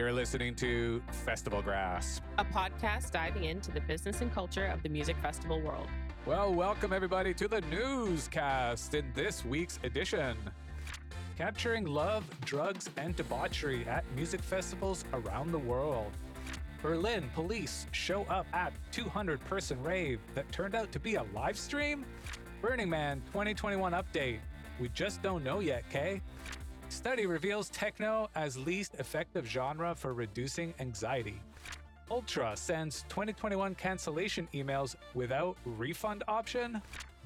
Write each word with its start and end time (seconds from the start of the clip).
You're 0.00 0.14
listening 0.14 0.54
to 0.54 1.02
Festival 1.26 1.60
Grasp, 1.60 2.22
a 2.38 2.44
podcast 2.46 3.10
diving 3.10 3.44
into 3.44 3.70
the 3.70 3.82
business 3.82 4.22
and 4.22 4.32
culture 4.32 4.64
of 4.64 4.82
the 4.82 4.88
music 4.88 5.14
festival 5.18 5.60
world. 5.60 5.88
Well, 6.24 6.54
welcome 6.54 6.94
everybody 6.94 7.34
to 7.34 7.46
the 7.46 7.60
newscast 7.70 8.94
in 8.94 9.04
this 9.14 9.44
week's 9.44 9.78
edition. 9.82 10.38
Capturing 11.36 11.84
love, 11.84 12.24
drugs, 12.46 12.88
and 12.96 13.14
debauchery 13.14 13.86
at 13.86 14.02
music 14.16 14.40
festivals 14.40 15.04
around 15.12 15.52
the 15.52 15.58
world. 15.58 16.12
Berlin 16.80 17.28
police 17.34 17.86
show 17.92 18.22
up 18.22 18.46
at 18.54 18.72
200 18.92 19.38
person 19.44 19.82
rave 19.82 20.18
that 20.34 20.50
turned 20.50 20.74
out 20.74 20.90
to 20.92 20.98
be 20.98 21.16
a 21.16 21.24
live 21.34 21.58
stream? 21.58 22.06
Burning 22.62 22.88
Man 22.88 23.20
2021 23.26 23.92
update. 23.92 24.38
We 24.80 24.88
just 24.94 25.20
don't 25.20 25.44
know 25.44 25.60
yet, 25.60 25.84
Kay. 25.90 26.22
Study 26.90 27.24
reveals 27.24 27.70
techno 27.70 28.28
as 28.34 28.58
least 28.58 28.96
effective 28.98 29.46
genre 29.46 29.94
for 29.94 30.12
reducing 30.12 30.74
anxiety. 30.80 31.40
Ultra 32.10 32.56
sends 32.56 33.04
2021 33.08 33.76
cancellation 33.76 34.48
emails 34.52 34.96
without 35.14 35.56
refund 35.64 36.24
option. 36.26 36.82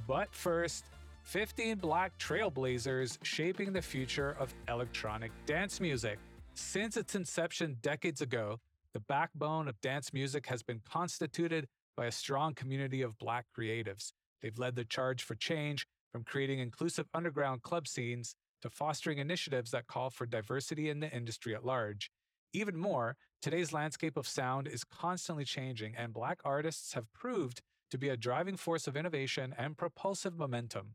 But 0.06 0.32
first, 0.34 0.84
15 1.22 1.78
black 1.78 2.16
trailblazers 2.18 3.16
shaping 3.22 3.72
the 3.72 3.80
future 3.80 4.36
of 4.38 4.54
electronic 4.68 5.32
dance 5.46 5.80
music. 5.80 6.18
Since 6.52 6.98
its 6.98 7.14
inception 7.14 7.78
decades 7.80 8.20
ago, 8.20 8.60
the 8.92 9.00
backbone 9.00 9.66
of 9.66 9.80
dance 9.80 10.12
music 10.12 10.44
has 10.46 10.62
been 10.62 10.82
constituted 10.84 11.66
by 11.96 12.04
a 12.04 12.12
strong 12.12 12.52
community 12.52 13.00
of 13.00 13.18
black 13.18 13.46
creatives. 13.58 14.12
They've 14.42 14.58
led 14.58 14.76
the 14.76 14.84
charge 14.84 15.22
for 15.22 15.34
change, 15.34 15.86
from 16.12 16.22
creating 16.22 16.60
inclusive 16.60 17.06
underground 17.14 17.62
club 17.62 17.88
scenes 17.88 18.36
to 18.64 18.70
fostering 18.70 19.18
initiatives 19.18 19.72
that 19.72 19.86
call 19.86 20.08
for 20.08 20.24
diversity 20.24 20.88
in 20.88 21.00
the 21.00 21.10
industry 21.14 21.54
at 21.54 21.66
large. 21.66 22.10
Even 22.54 22.78
more, 22.78 23.14
today's 23.42 23.74
landscape 23.74 24.16
of 24.16 24.26
sound 24.26 24.66
is 24.66 24.84
constantly 24.84 25.44
changing, 25.44 25.94
and 25.94 26.14
Black 26.14 26.40
artists 26.46 26.94
have 26.94 27.12
proved 27.12 27.60
to 27.90 27.98
be 27.98 28.08
a 28.08 28.16
driving 28.16 28.56
force 28.56 28.86
of 28.86 28.96
innovation 28.96 29.54
and 29.58 29.76
propulsive 29.76 30.38
momentum. 30.38 30.94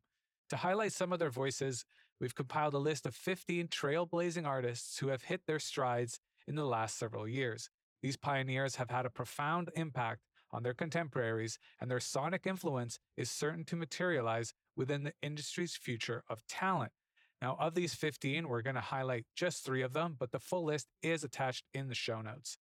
To 0.49 0.57
highlight 0.57 0.93
some 0.93 1.13
of 1.13 1.19
their 1.19 1.29
voices, 1.29 1.85
we've 2.19 2.33
compiled 2.33 2.73
a 2.73 2.79
list 2.79 3.05
of 3.05 3.13
15 3.13 3.67
trailblazing 3.67 4.47
artists 4.47 4.97
who 4.97 5.09
have 5.09 5.25
hit 5.25 5.41
their 5.45 5.59
strides 5.59 6.19
in 6.47 6.55
the 6.55 6.65
last 6.65 6.97
several 6.97 7.27
years. 7.27 7.69
These 8.01 8.17
pioneers 8.17 8.77
have 8.77 8.89
had 8.89 9.05
a 9.05 9.11
profound 9.11 9.69
impact 9.75 10.21
on 10.49 10.63
their 10.63 10.73
contemporaries, 10.73 11.59
and 11.79 11.91
their 11.91 11.99
sonic 11.99 12.47
influence 12.47 12.97
is 13.15 13.29
certain 13.29 13.63
to 13.65 13.75
materialize 13.75 14.55
within 14.75 15.03
the 15.03 15.13
industry's 15.21 15.75
future 15.75 16.23
of 16.27 16.47
talent. 16.47 16.93
Now, 17.41 17.55
of 17.59 17.73
these 17.73 17.93
15, 17.93 18.49
we're 18.49 18.61
going 18.61 18.75
to 18.75 18.81
highlight 18.81 19.25
just 19.35 19.63
three 19.63 19.81
of 19.81 19.93
them, 19.93 20.15
but 20.19 20.31
the 20.31 20.39
full 20.39 20.65
list 20.65 20.87
is 21.01 21.23
attached 21.23 21.65
in 21.73 21.87
the 21.87 21.95
show 21.95 22.21
notes. 22.21 22.57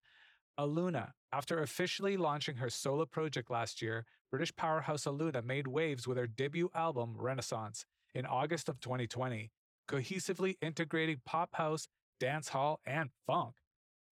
Aluna, 0.58 1.10
after 1.32 1.60
officially 1.60 2.16
launching 2.16 2.56
her 2.56 2.70
solo 2.70 3.04
project 3.04 3.50
last 3.50 3.82
year, 3.82 4.04
British 4.30 4.54
powerhouse 4.54 5.04
Aluna 5.04 5.44
made 5.44 5.66
waves 5.66 6.06
with 6.06 6.16
her 6.16 6.26
debut 6.26 6.70
album, 6.74 7.14
Renaissance, 7.16 7.84
in 8.14 8.26
August 8.26 8.68
of 8.68 8.80
2020, 8.80 9.50
cohesively 9.88 10.56
integrating 10.60 11.20
pop 11.24 11.54
house, 11.54 11.88
dance 12.20 12.48
hall, 12.48 12.80
and 12.86 13.10
funk. 13.26 13.54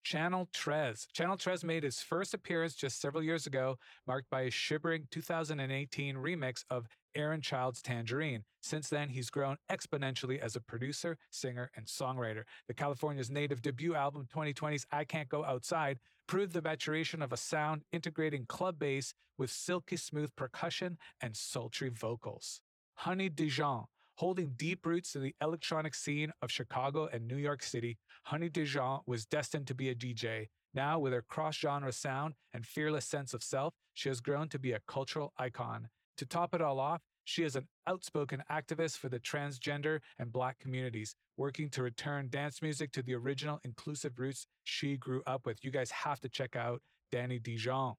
Channel 0.07 0.49
Tres. 0.53 1.09
Channel 1.13 1.37
Tres 1.37 1.65
made 1.65 1.83
his 1.83 1.99
first 1.99 2.33
appearance 2.33 2.77
just 2.77 3.01
several 3.01 3.25
years 3.25 3.49
ago, 3.49 3.77
marked 4.07 4.31
by 4.31 4.43
a 4.43 4.51
shivering 4.53 5.09
2018 5.11 6.15
remix 6.15 6.63
of 6.71 6.87
Aaron 7.17 7.41
Child's 7.41 7.83
Tangerine. 7.83 8.45
Since 8.63 8.89
then, 8.89 9.09
he's 9.09 9.31
grown 9.31 9.57
exponentially 9.69 10.39
as 10.39 10.55
a 10.55 10.61
producer, 10.61 11.19
singer, 11.33 11.73
and 11.75 11.87
songwriter. 11.87 12.45
The 12.69 12.75
California's 12.75 13.33
native 13.33 13.63
debut 13.63 13.97
album, 13.97 14.29
2020's 14.33 14.87
I 14.93 15.03
Can't 15.03 15.29
Go 15.29 15.45
Outside, 15.45 15.99
proved 16.29 16.53
the 16.53 16.63
maturation 16.63 17.21
of 17.21 17.33
a 17.33 17.37
sound 17.37 17.83
integrating 17.91 18.47
club 18.47 18.79
bass 18.79 19.13
with 19.37 19.51
silky 19.51 19.97
smooth 19.97 20.31
percussion 20.37 20.99
and 21.21 21.37
sultry 21.37 21.89
vocals. 21.89 22.61
Honey 22.95 23.29
Dijon. 23.29 23.87
Holding 24.19 24.55
deep 24.57 24.87
roots 24.87 25.15
in 25.15 25.23
the 25.23 25.35
electronic 25.43 25.95
scene 25.95 26.33
of 26.41 26.51
Chicago 26.51 27.07
and 27.13 27.29
New 27.29 27.37
York 27.37 27.63
City, 27.63 27.99
Honey 28.25 28.49
Dijon 28.49 29.01
was 29.07 29.27
destined 29.27 29.67
to 29.67 29.75
be 29.75 29.91
a 29.91 29.95
DJ. 29.95 30.47
Now, 30.73 30.99
with 30.99 31.13
her 31.13 31.21
cross 31.21 31.57
genre 31.59 31.93
sound 31.93 32.33
and 32.55 32.65
fearless 32.65 33.05
sense 33.05 33.35
of 33.35 33.43
self, 33.43 33.75
she 33.93 34.09
has 34.09 34.23
grown 34.23 34.49
to 34.49 34.59
be 34.59 34.73
a 34.73 34.81
cultural 34.89 35.35
icon. 35.37 35.91
To 36.17 36.25
top 36.25 36.55
it 36.55 36.63
all 36.63 36.81
off, 36.81 37.03
she 37.25 37.43
is 37.43 37.57
an 37.57 37.69
outspoken 37.87 38.43
activist 38.51 38.97
for 38.97 39.11
the 39.11 39.21
transgender 39.21 39.99
and 40.19 40.33
black 40.33 40.59
communities, 40.59 41.15
working 41.37 41.69
to 41.71 41.83
return 41.83 42.29
dance 42.31 42.63
music 42.63 42.93
to 42.93 43.03
the 43.03 43.15
original 43.15 43.61
inclusive 43.65 44.19
roots 44.19 44.47
she 44.65 44.97
grew 44.97 45.23
up 45.27 45.45
with. 45.45 45.63
You 45.63 45.71
guys 45.71 45.91
have 45.91 46.21
to 46.21 46.31
check 46.31 46.57
out 46.57 46.81
Danny 47.13 47.39
Dijon. 47.39 47.97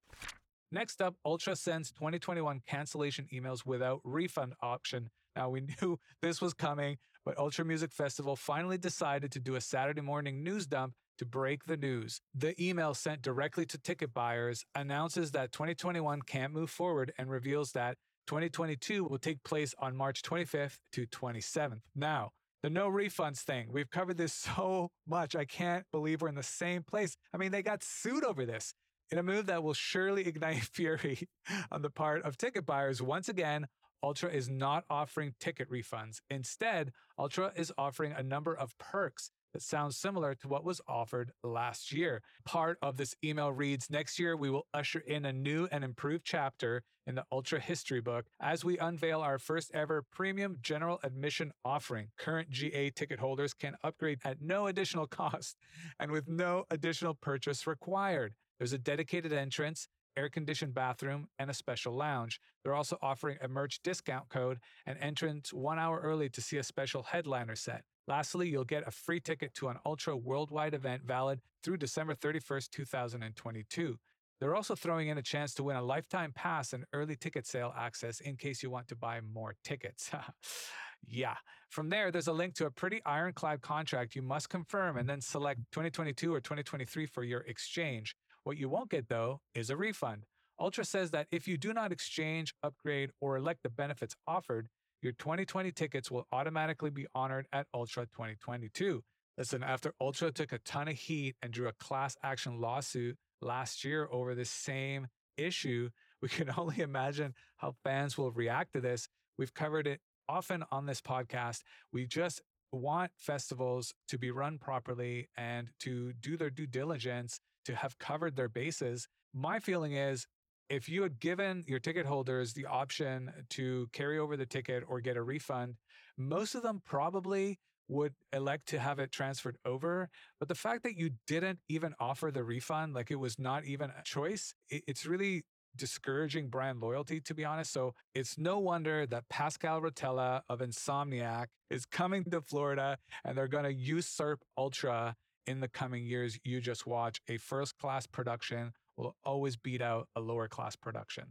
Next 0.72 1.00
up, 1.00 1.16
Ultra 1.24 1.56
sends 1.56 1.92
2021 1.92 2.62
cancellation 2.68 3.28
emails 3.32 3.66
without 3.68 4.02
refund 4.04 4.54
option. 4.64 5.10
Now, 5.38 5.50
we 5.50 5.62
knew 5.82 6.00
this 6.22 6.42
was 6.42 6.54
coming, 6.54 6.98
but 7.24 7.38
Ultra 7.38 7.64
Music 7.64 7.92
Festival 7.92 8.36
finally 8.36 8.78
decided 8.78 9.32
to 9.34 9.40
do 9.40 9.56
a 9.56 9.62
Saturday 9.62 10.02
morning 10.02 10.44
news 10.44 10.66
dump 10.66 10.94
to 11.20 11.26
break 11.26 11.66
the 11.66 11.78
news. 11.78 12.22
The 12.34 12.60
email 12.64 12.94
sent 12.94 13.22
directly 13.22 13.66
to 13.68 13.78
ticket 13.78 14.14
buyers 14.14 14.66
announces 14.76 15.32
that 15.32 15.52
2021 15.52 16.22
can't 16.24 16.54
move 16.54 16.70
forward 16.70 17.12
and 17.18 17.30
reveals 17.30 17.72
that 17.74 17.98
2022 18.28 19.04
will 19.04 19.18
take 19.18 19.44
place 19.44 19.74
on 19.80 19.96
March 19.96 20.22
25th 20.22 20.78
to 20.92 21.06
27th. 21.06 21.82
Now, 21.96 22.32
the 22.64 22.70
no 22.70 22.90
refunds 22.90 23.40
thing. 23.40 23.70
We've 23.72 23.90
covered 23.90 24.18
this 24.18 24.34
so 24.56 24.90
much. 25.08 25.36
I 25.36 25.46
can't 25.46 25.86
believe 25.92 26.22
we're 26.22 26.30
in 26.30 26.36
the 26.36 26.44
same 26.44 26.84
place. 26.84 27.16
I 27.34 27.38
mean, 27.38 27.52
they 27.52 27.62
got 27.62 27.84
sued 27.84 28.24
over 28.24 28.46
this. 28.46 28.74
In 29.10 29.18
a 29.18 29.24
move 29.24 29.46
that 29.46 29.64
will 29.64 29.74
surely 29.74 30.22
ignite 30.28 30.64
fury 30.64 31.30
on 31.72 31.82
the 31.82 31.90
part 31.90 32.24
of 32.24 32.38
ticket 32.38 32.66
buyers, 32.66 33.02
once 33.02 33.30
again, 33.30 33.68
Ultra 34.04 34.30
is 34.30 34.50
not 34.50 34.84
offering 34.90 35.34
ticket 35.40 35.70
refunds. 35.70 36.22
Instead, 36.30 36.92
Ultra 37.18 37.52
is 37.56 37.72
offering 37.78 38.14
a 38.14 38.24
number 38.24 38.54
of 38.54 38.78
perks 38.78 39.32
that 39.54 39.62
sounds 39.62 39.98
similar 39.98 40.36
to 40.36 40.48
what 40.48 40.64
was 40.64 40.82
offered 40.88 41.32
last 41.44 41.92
year. 41.92 42.22
Part 42.46 42.78
of 42.82 42.98
this 42.98 43.16
email 43.24 43.52
reads 43.52 43.90
Next 43.90 44.20
year, 44.20 44.36
we 44.38 44.50
will 44.50 44.68
usher 44.74 45.00
in 45.00 45.26
a 45.26 45.34
new 45.34 45.68
and 45.72 45.84
improved 45.84 46.26
chapter 46.26 46.84
in 47.08 47.16
the 47.16 47.26
Ultra 47.32 47.60
History 47.60 48.02
book 48.02 48.26
as 48.40 48.64
we 48.64 48.78
unveil 48.78 49.22
our 49.22 49.40
first 49.40 49.72
ever 49.74 50.04
premium 50.12 50.58
general 50.62 51.00
admission 51.04 51.52
offering. 51.64 52.10
Current 52.18 52.50
GA 52.50 52.92
ticket 52.92 53.20
holders 53.20 53.54
can 53.54 53.76
upgrade 53.84 54.20
at 54.26 54.42
no 54.42 54.68
additional 54.68 55.08
cost 55.08 55.56
and 56.00 56.12
with 56.12 56.28
no 56.28 56.66
additional 56.70 57.16
purchase 57.16 57.66
required. 57.66 58.34
There's 58.60 58.74
a 58.74 58.78
dedicated 58.78 59.34
entrance, 59.34 59.88
air 60.18 60.30
conditioned 60.30 60.74
bathroom, 60.74 61.28
and 61.40 61.50
a 61.50 61.54
special 61.54 61.94
lounge. 61.94 62.42
They're 62.64 62.74
also 62.74 62.98
offering 63.02 63.38
a 63.42 63.48
merch 63.48 63.82
discount 63.84 64.30
code 64.30 64.60
and 64.86 64.98
entrance 65.00 65.54
one 65.54 65.80
hour 65.80 66.00
early 66.00 66.30
to 66.30 66.42
see 66.42 66.58
a 66.58 66.64
special 66.64 67.04
headliner 67.04 67.56
set. 67.56 67.84
Lastly, 68.08 68.50
you'll 68.50 68.64
get 68.64 68.88
a 68.88 68.92
free 68.92 69.20
ticket 69.20 69.54
to 69.56 69.68
an 69.68 69.78
Ultra 69.86 70.18
worldwide 70.18 70.74
event 70.74 71.04
valid 71.04 71.42
through 71.64 71.78
December 71.78 72.16
31st, 72.16 72.70
2022. 72.72 73.98
They're 74.40 74.56
also 74.56 74.76
throwing 74.76 75.08
in 75.08 75.18
a 75.18 75.24
chance 75.24 75.54
to 75.56 75.64
win 75.64 75.76
a 75.76 75.82
lifetime 75.82 76.32
pass 76.34 76.74
and 76.74 76.86
early 76.94 77.16
ticket 77.16 77.48
sale 77.48 77.74
access 77.76 78.20
in 78.20 78.38
case 78.38 78.62
you 78.62 78.70
want 78.70 78.88
to 78.90 78.96
buy 78.96 79.20
more 79.22 79.56
tickets. 79.64 80.12
yeah. 81.08 81.36
From 81.70 81.90
there, 81.90 82.12
there's 82.12 82.28
a 82.28 82.34
link 82.34 82.54
to 82.56 82.66
a 82.66 82.72
pretty 82.72 83.02
ironclad 83.06 83.62
contract 83.62 84.16
you 84.16 84.22
must 84.22 84.50
confirm 84.50 84.98
and 84.98 85.10
then 85.10 85.22
select 85.22 85.60
2022 85.72 86.34
or 86.34 86.40
2023 86.40 87.06
for 87.08 87.24
your 87.24 87.42
exchange. 87.42 88.16
What 88.48 88.58
you 88.58 88.70
won't 88.70 88.90
get, 88.90 89.10
though, 89.10 89.42
is 89.54 89.70
a 89.70 89.76
refund. 89.76 90.24
Ultra 90.58 90.86
says 90.86 91.12
that 91.12 91.28
if 91.34 91.50
you 91.50 91.58
do 91.58 91.74
not 91.74 91.92
exchange, 91.92 92.54
upgrade, 92.64 93.10
or 93.20 93.36
elect 93.36 93.62
the 93.62 93.70
benefits 93.70 94.16
offered, 94.26 94.70
your 95.02 95.12
2020 95.12 95.70
tickets 95.74 96.10
will 96.10 96.26
automatically 96.32 96.90
be 96.90 97.08
honored 97.14 97.48
at 97.52 97.68
Ultra 97.74 98.06
2022. 98.06 99.04
Listen, 99.38 99.64
after 99.64 99.94
Ultra 100.00 100.32
took 100.32 100.54
a 100.54 100.60
ton 100.60 100.88
of 100.88 100.96
heat 100.96 101.36
and 101.42 101.52
drew 101.52 101.68
a 101.68 101.74
class 101.74 102.16
action 102.24 102.62
lawsuit 102.62 103.18
last 103.42 103.84
year 103.84 104.08
over 104.14 104.34
the 104.34 104.46
same 104.46 105.08
issue, 105.36 105.90
we 106.22 106.30
can 106.30 106.50
only 106.56 106.80
imagine 106.80 107.34
how 107.58 107.76
fans 107.84 108.18
will 108.18 108.32
react 108.32 108.72
to 108.76 108.80
this. 108.80 109.10
We've 109.38 109.54
covered 109.54 109.88
it 109.88 110.00
often 110.30 110.64
on 110.72 110.86
this 110.86 111.02
podcast. 111.02 111.64
We 111.92 112.08
just 112.08 112.42
want 112.72 113.12
festivals 113.18 113.94
to 114.08 114.18
be 114.18 114.32
run 114.32 114.58
properly 114.58 115.28
and 115.36 115.70
to 115.82 116.14
do 116.14 116.38
their 116.38 116.50
due 116.50 116.68
diligence 116.68 117.42
to 117.68 117.76
have 117.76 118.00
covered 118.00 118.36
their 118.36 118.50
bases. 118.50 119.08
My 119.34 119.60
feeling 119.60 119.94
is 119.94 120.26
if 120.70 120.90
you 120.90 121.04
had 121.04 121.20
given 121.20 121.64
your 121.68 121.80
ticket 121.80 122.06
holders 122.06 122.54
the 122.54 122.66
option 122.66 123.32
to 123.52 123.88
carry 123.94 124.18
over 124.18 124.36
the 124.36 124.46
ticket 124.46 124.84
or 124.88 125.00
get 125.00 125.16
a 125.16 125.22
refund, 125.22 125.76
most 126.18 126.56
of 126.56 126.64
them 126.64 126.82
probably 126.86 127.60
would 127.90 128.14
elect 128.34 128.68
to 128.70 128.80
have 128.80 129.00
it 129.00 129.12
transferred 129.12 129.58
over. 129.66 130.10
But 130.40 130.50
the 130.50 130.56
fact 130.56 130.84
that 130.84 130.98
you 130.98 131.12
didn't 131.26 131.60
even 131.70 131.94
offer 132.00 132.32
the 132.32 132.44
refund, 132.44 132.94
like 132.94 133.12
it 133.12 133.16
was 133.16 133.40
not 133.40 133.66
even 133.66 133.90
a 133.90 134.04
choice, 134.04 134.54
it's 134.70 135.06
really 135.06 135.44
discouraging 135.76 136.50
brand 136.50 136.80
loyalty, 136.82 137.22
to 137.22 137.34
be 137.34 137.46
honest. 137.46 137.72
So 137.72 137.94
it's 138.16 138.38
no 138.38 138.60
wonder 138.60 139.06
that 139.06 139.30
Pasquale 139.30 139.82
Rotella 139.82 140.42
of 140.50 140.60
Insomniac 140.60 141.48
is 141.70 141.86
coming 141.86 142.24
to 142.32 142.42
Florida 142.42 142.98
and 143.24 143.38
they're 143.38 143.48
going 143.48 143.64
to 143.66 143.74
usurp 143.74 144.42
Ultra 144.58 145.16
in 145.48 145.62
the 145.62 145.68
coming 145.68 146.06
years, 146.06 146.38
you 146.44 146.62
just 146.62 146.86
watch 146.86 147.22
a 147.28 147.38
first 147.38 147.78
class 147.78 148.06
production 148.06 148.74
will 148.98 149.16
always 149.24 149.56
beat 149.56 149.82
out 149.82 150.08
a 150.16 150.20
lower 150.20 150.48
class 150.48 150.76
production. 150.76 151.26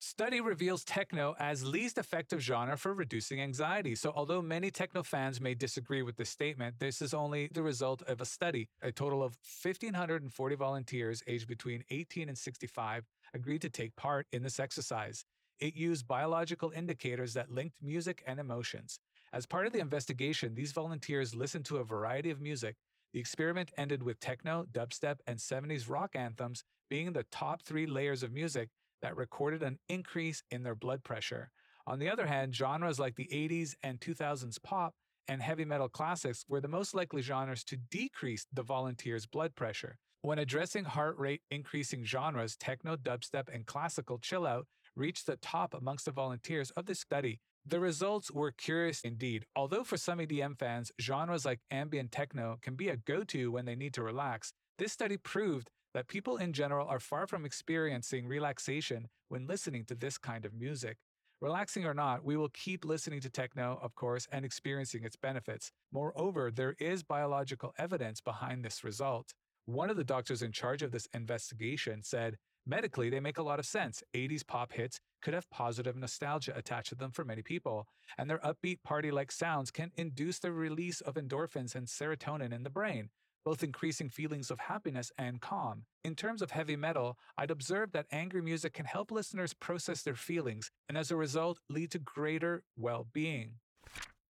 Study 0.00 0.40
reveals 0.40 0.82
techno 0.84 1.36
as 1.38 1.64
least 1.64 1.96
effective 1.96 2.40
genre 2.40 2.76
for 2.76 2.92
reducing 2.92 3.40
anxiety. 3.40 3.94
So, 3.94 4.12
although 4.14 4.42
many 4.42 4.70
techno 4.70 5.04
fans 5.04 5.40
may 5.40 5.54
disagree 5.54 6.02
with 6.02 6.16
this 6.16 6.28
statement, 6.28 6.80
this 6.80 7.00
is 7.00 7.14
only 7.14 7.48
the 7.52 7.62
result 7.62 8.02
of 8.02 8.20
a 8.20 8.24
study. 8.24 8.68
A 8.82 8.90
total 8.90 9.22
of 9.22 9.36
1,540 9.62 10.56
volunteers 10.56 11.22
aged 11.28 11.46
between 11.46 11.84
18 11.90 12.28
and 12.28 12.36
65 12.36 13.04
agreed 13.32 13.62
to 13.62 13.70
take 13.70 13.94
part 13.94 14.26
in 14.32 14.42
this 14.42 14.58
exercise. 14.58 15.24
It 15.60 15.76
used 15.76 16.08
biological 16.08 16.72
indicators 16.74 17.34
that 17.34 17.52
linked 17.52 17.76
music 17.80 18.24
and 18.26 18.40
emotions. 18.40 18.98
As 19.32 19.46
part 19.46 19.66
of 19.66 19.72
the 19.72 19.78
investigation, 19.78 20.56
these 20.56 20.72
volunteers 20.72 21.32
listened 21.32 21.64
to 21.66 21.76
a 21.76 21.84
variety 21.84 22.30
of 22.30 22.40
music. 22.40 22.74
The 23.12 23.20
experiment 23.20 23.70
ended 23.76 24.02
with 24.02 24.20
techno, 24.20 24.66
dubstep, 24.72 25.16
and 25.26 25.38
70s 25.38 25.88
rock 25.88 26.14
anthems 26.14 26.64
being 26.88 27.12
the 27.12 27.26
top 27.30 27.62
three 27.62 27.86
layers 27.86 28.22
of 28.22 28.32
music 28.32 28.70
that 29.02 29.16
recorded 29.16 29.62
an 29.62 29.78
increase 29.88 30.42
in 30.50 30.62
their 30.62 30.74
blood 30.74 31.04
pressure. 31.04 31.50
On 31.86 31.98
the 31.98 32.08
other 32.08 32.26
hand, 32.26 32.54
genres 32.54 32.98
like 32.98 33.16
the 33.16 33.28
80s 33.32 33.74
and 33.82 34.00
2000s 34.00 34.62
pop 34.62 34.94
and 35.28 35.42
heavy 35.42 35.64
metal 35.64 35.88
classics 35.88 36.44
were 36.48 36.60
the 36.60 36.68
most 36.68 36.94
likely 36.94 37.22
genres 37.22 37.64
to 37.64 37.76
decrease 37.76 38.46
the 38.52 38.62
volunteers' 38.62 39.26
blood 39.26 39.54
pressure. 39.54 39.96
When 40.22 40.38
addressing 40.38 40.84
heart 40.84 41.18
rate 41.18 41.42
increasing 41.50 42.04
genres, 42.04 42.56
techno, 42.56 42.96
dubstep, 42.96 43.52
and 43.52 43.66
classical 43.66 44.18
chill 44.18 44.46
out 44.46 44.66
reached 44.94 45.26
the 45.26 45.36
top 45.36 45.74
amongst 45.74 46.04
the 46.04 46.12
volunteers 46.12 46.70
of 46.72 46.86
the 46.86 46.94
study. 46.94 47.40
The 47.64 47.78
results 47.78 48.30
were 48.30 48.50
curious 48.50 49.02
indeed. 49.02 49.46
Although 49.54 49.84
for 49.84 49.96
some 49.96 50.18
EDM 50.18 50.58
fans, 50.58 50.90
genres 51.00 51.44
like 51.44 51.60
ambient 51.70 52.10
techno 52.10 52.58
can 52.60 52.74
be 52.74 52.88
a 52.88 52.96
go 52.96 53.22
to 53.24 53.52
when 53.52 53.66
they 53.66 53.76
need 53.76 53.94
to 53.94 54.02
relax, 54.02 54.52
this 54.78 54.92
study 54.92 55.16
proved 55.16 55.70
that 55.94 56.08
people 56.08 56.38
in 56.38 56.52
general 56.52 56.88
are 56.88 56.98
far 56.98 57.26
from 57.26 57.44
experiencing 57.44 58.26
relaxation 58.26 59.08
when 59.28 59.46
listening 59.46 59.84
to 59.84 59.94
this 59.94 60.18
kind 60.18 60.44
of 60.44 60.52
music. 60.52 60.96
Relaxing 61.40 61.84
or 61.84 61.94
not, 61.94 62.24
we 62.24 62.36
will 62.36 62.48
keep 62.48 62.84
listening 62.84 63.20
to 63.20 63.30
techno, 63.30 63.78
of 63.80 63.94
course, 63.94 64.26
and 64.32 64.44
experiencing 64.44 65.04
its 65.04 65.16
benefits. 65.16 65.70
Moreover, 65.92 66.50
there 66.50 66.74
is 66.80 67.02
biological 67.02 67.74
evidence 67.78 68.20
behind 68.20 68.64
this 68.64 68.82
result. 68.82 69.34
One 69.66 69.90
of 69.90 69.96
the 69.96 70.04
doctors 70.04 70.42
in 70.42 70.50
charge 70.50 70.82
of 70.82 70.90
this 70.90 71.06
investigation 71.14 72.02
said, 72.02 72.38
Medically, 72.66 73.10
they 73.10 73.20
make 73.20 73.38
a 73.38 73.42
lot 73.42 73.58
of 73.58 73.66
sense. 73.66 74.02
80s 74.14 74.46
pop 74.46 74.72
hits 74.72 75.00
could 75.20 75.34
have 75.34 75.50
positive 75.50 75.96
nostalgia 75.96 76.56
attached 76.56 76.90
to 76.90 76.94
them 76.94 77.10
for 77.10 77.24
many 77.24 77.42
people, 77.42 77.86
and 78.18 78.30
their 78.30 78.38
upbeat 78.38 78.82
party 78.84 79.10
like 79.10 79.32
sounds 79.32 79.70
can 79.70 79.90
induce 79.96 80.38
the 80.38 80.52
release 80.52 81.00
of 81.00 81.14
endorphins 81.14 81.74
and 81.74 81.86
serotonin 81.86 82.52
in 82.52 82.62
the 82.62 82.70
brain, 82.70 83.10
both 83.44 83.64
increasing 83.64 84.08
feelings 84.08 84.50
of 84.50 84.60
happiness 84.60 85.10
and 85.18 85.40
calm. 85.40 85.84
In 86.04 86.14
terms 86.14 86.42
of 86.42 86.52
heavy 86.52 86.76
metal, 86.76 87.18
I'd 87.36 87.50
observed 87.50 87.92
that 87.94 88.06
angry 88.12 88.42
music 88.42 88.74
can 88.74 88.86
help 88.86 89.10
listeners 89.10 89.54
process 89.54 90.02
their 90.02 90.14
feelings 90.14 90.70
and 90.88 90.96
as 90.96 91.10
a 91.10 91.16
result 91.16 91.58
lead 91.68 91.90
to 91.92 91.98
greater 91.98 92.62
well 92.76 93.06
being. 93.12 93.54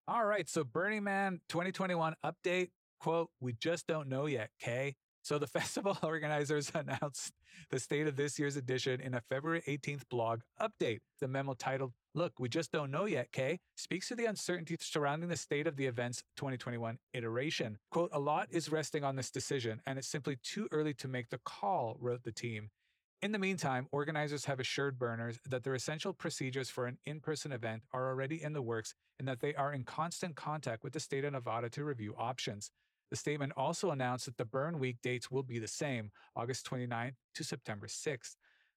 All 0.07 0.25
right, 0.25 0.49
so 0.49 0.63
Burning 0.63 1.03
Man 1.03 1.41
2021 1.49 2.15
update 2.23 2.69
quote, 2.99 3.29
we 3.39 3.53
just 3.53 3.85
don't 3.85 4.07
know 4.07 4.25
yet, 4.25 4.49
Kay. 4.59 4.95
So 5.25 5.39
the 5.39 5.47
festival 5.59 5.97
organizers 6.03 6.71
announced 6.75 7.33
the 7.71 7.79
state 7.79 8.05
of 8.05 8.15
this 8.15 8.37
year's 8.37 8.57
edition 8.57 9.01
in 9.01 9.15
a 9.15 9.21
February 9.21 9.63
18th 9.67 10.03
blog 10.07 10.41
update. 10.61 10.99
The 11.19 11.27
memo 11.27 11.55
titled 11.55 11.93
Look, 12.13 12.33
we 12.39 12.47
just 12.47 12.71
don't 12.71 12.91
know 12.91 13.05
yet, 13.05 13.31
Kay, 13.31 13.59
speaks 13.75 14.07
to 14.09 14.15
the 14.15 14.25
uncertainty 14.25 14.77
surrounding 14.79 15.27
the 15.27 15.35
state 15.35 15.65
of 15.65 15.77
the 15.77 15.87
event's 15.87 16.21
2021 16.37 16.99
iteration. 17.13 17.79
Quote, 17.89 18.11
a 18.13 18.19
lot 18.19 18.49
is 18.51 18.71
resting 18.71 19.03
on 19.03 19.15
this 19.15 19.31
decision, 19.31 19.81
and 19.87 19.97
it's 19.97 20.07
simply 20.07 20.37
too 20.43 20.67
early 20.71 20.93
to 20.93 21.07
make 21.07 21.29
the 21.29 21.39
call, 21.43 21.97
wrote 21.99 22.23
the 22.23 22.31
team. 22.31 22.69
In 23.21 23.31
the 23.31 23.39
meantime, 23.39 23.87
organizers 23.91 24.45
have 24.45 24.59
assured 24.59 24.99
burners 24.99 25.39
that 25.49 25.63
their 25.63 25.73
essential 25.73 26.13
procedures 26.13 26.69
for 26.69 26.85
an 26.85 26.99
in 27.03 27.19
person 27.19 27.51
event 27.51 27.81
are 27.91 28.09
already 28.09 28.43
in 28.43 28.53
the 28.53 28.61
works 28.61 28.93
and 29.17 29.27
that 29.27 29.39
they 29.39 29.55
are 29.55 29.73
in 29.73 29.83
constant 29.83 30.35
contact 30.35 30.83
with 30.83 30.93
the 30.93 30.99
state 30.99 31.25
of 31.25 31.33
Nevada 31.33 31.69
to 31.71 31.83
review 31.83 32.13
options. 32.17 32.69
The 33.11 33.15
statement 33.15 33.53
also 33.55 33.91
announced 33.91 34.25
that 34.25 34.37
the 34.37 34.45
burn 34.45 34.79
week 34.79 34.97
dates 35.03 35.29
will 35.29 35.43
be 35.43 35.59
the 35.59 35.67
same, 35.67 36.11
August 36.35 36.69
29th 36.69 37.13
to 37.35 37.43
September 37.43 37.87
6th. 37.87 38.35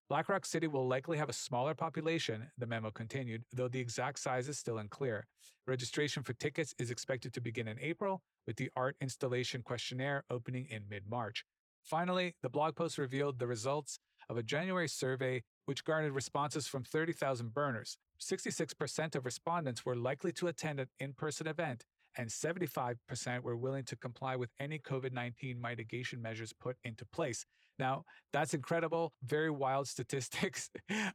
Black 0.08 0.28
Rock 0.28 0.46
City 0.46 0.66
will 0.66 0.88
likely 0.88 1.19
have 1.19 1.28
a 1.28 1.34
smaller 1.34 1.75
population, 1.75 2.50
the 2.56 2.66
memo 2.66 2.90
continued, 2.90 3.44
though 3.52 3.69
the 3.69 3.80
exact 3.80 4.19
size 4.19 4.48
is 4.48 4.58
still 4.58 4.78
unclear. 4.78 5.26
Registration 5.66 6.22
for 6.22 6.32
tickets 6.32 6.75
is 6.78 6.90
expected 6.90 7.34
to 7.34 7.42
begin 7.42 7.69
in 7.69 7.78
April, 7.78 8.22
with 8.46 8.56
the 8.56 8.70
art 8.75 8.96
installation 9.02 9.62
questionnaire 9.62 10.25
opening 10.30 10.66
in 10.70 10.88
mid 10.88 11.06
March. 11.06 11.44
Finally, 11.82 12.34
the 12.42 12.48
blog 12.48 12.75
post 12.75 12.96
revealed 12.96 13.38
the 13.38 13.46
results 13.46 13.98
of 14.30 14.38
a 14.38 14.42
January 14.42 14.88
survey 14.88 15.42
which 15.66 15.84
garnered 15.84 16.12
responses 16.12 16.66
from 16.66 16.84
30,000 16.84 17.52
burners. 17.52 17.98
66% 18.20 19.14
of 19.14 19.25
respondents 19.25 19.84
were 19.84 19.96
likely 19.96 20.32
to 20.32 20.48
attend 20.48 20.80
an 20.80 20.88
in 20.98 21.12
person 21.12 21.46
event, 21.46 21.84
and 22.16 22.28
75% 22.28 23.43
were 23.43 23.56
willing 23.56 23.84
to 23.84 23.96
comply 23.96 24.37
with 24.37 24.50
any 24.60 24.78
COVID 24.78 25.12
19 25.12 25.60
mitigation 25.60 26.20
measures 26.20 26.52
put 26.52 26.76
into 26.84 27.05
place. 27.06 27.44
Now, 27.78 28.05
that's 28.32 28.55
incredible, 28.55 29.12
very 29.25 29.50
wild 29.50 29.88
statistics. 29.94 30.70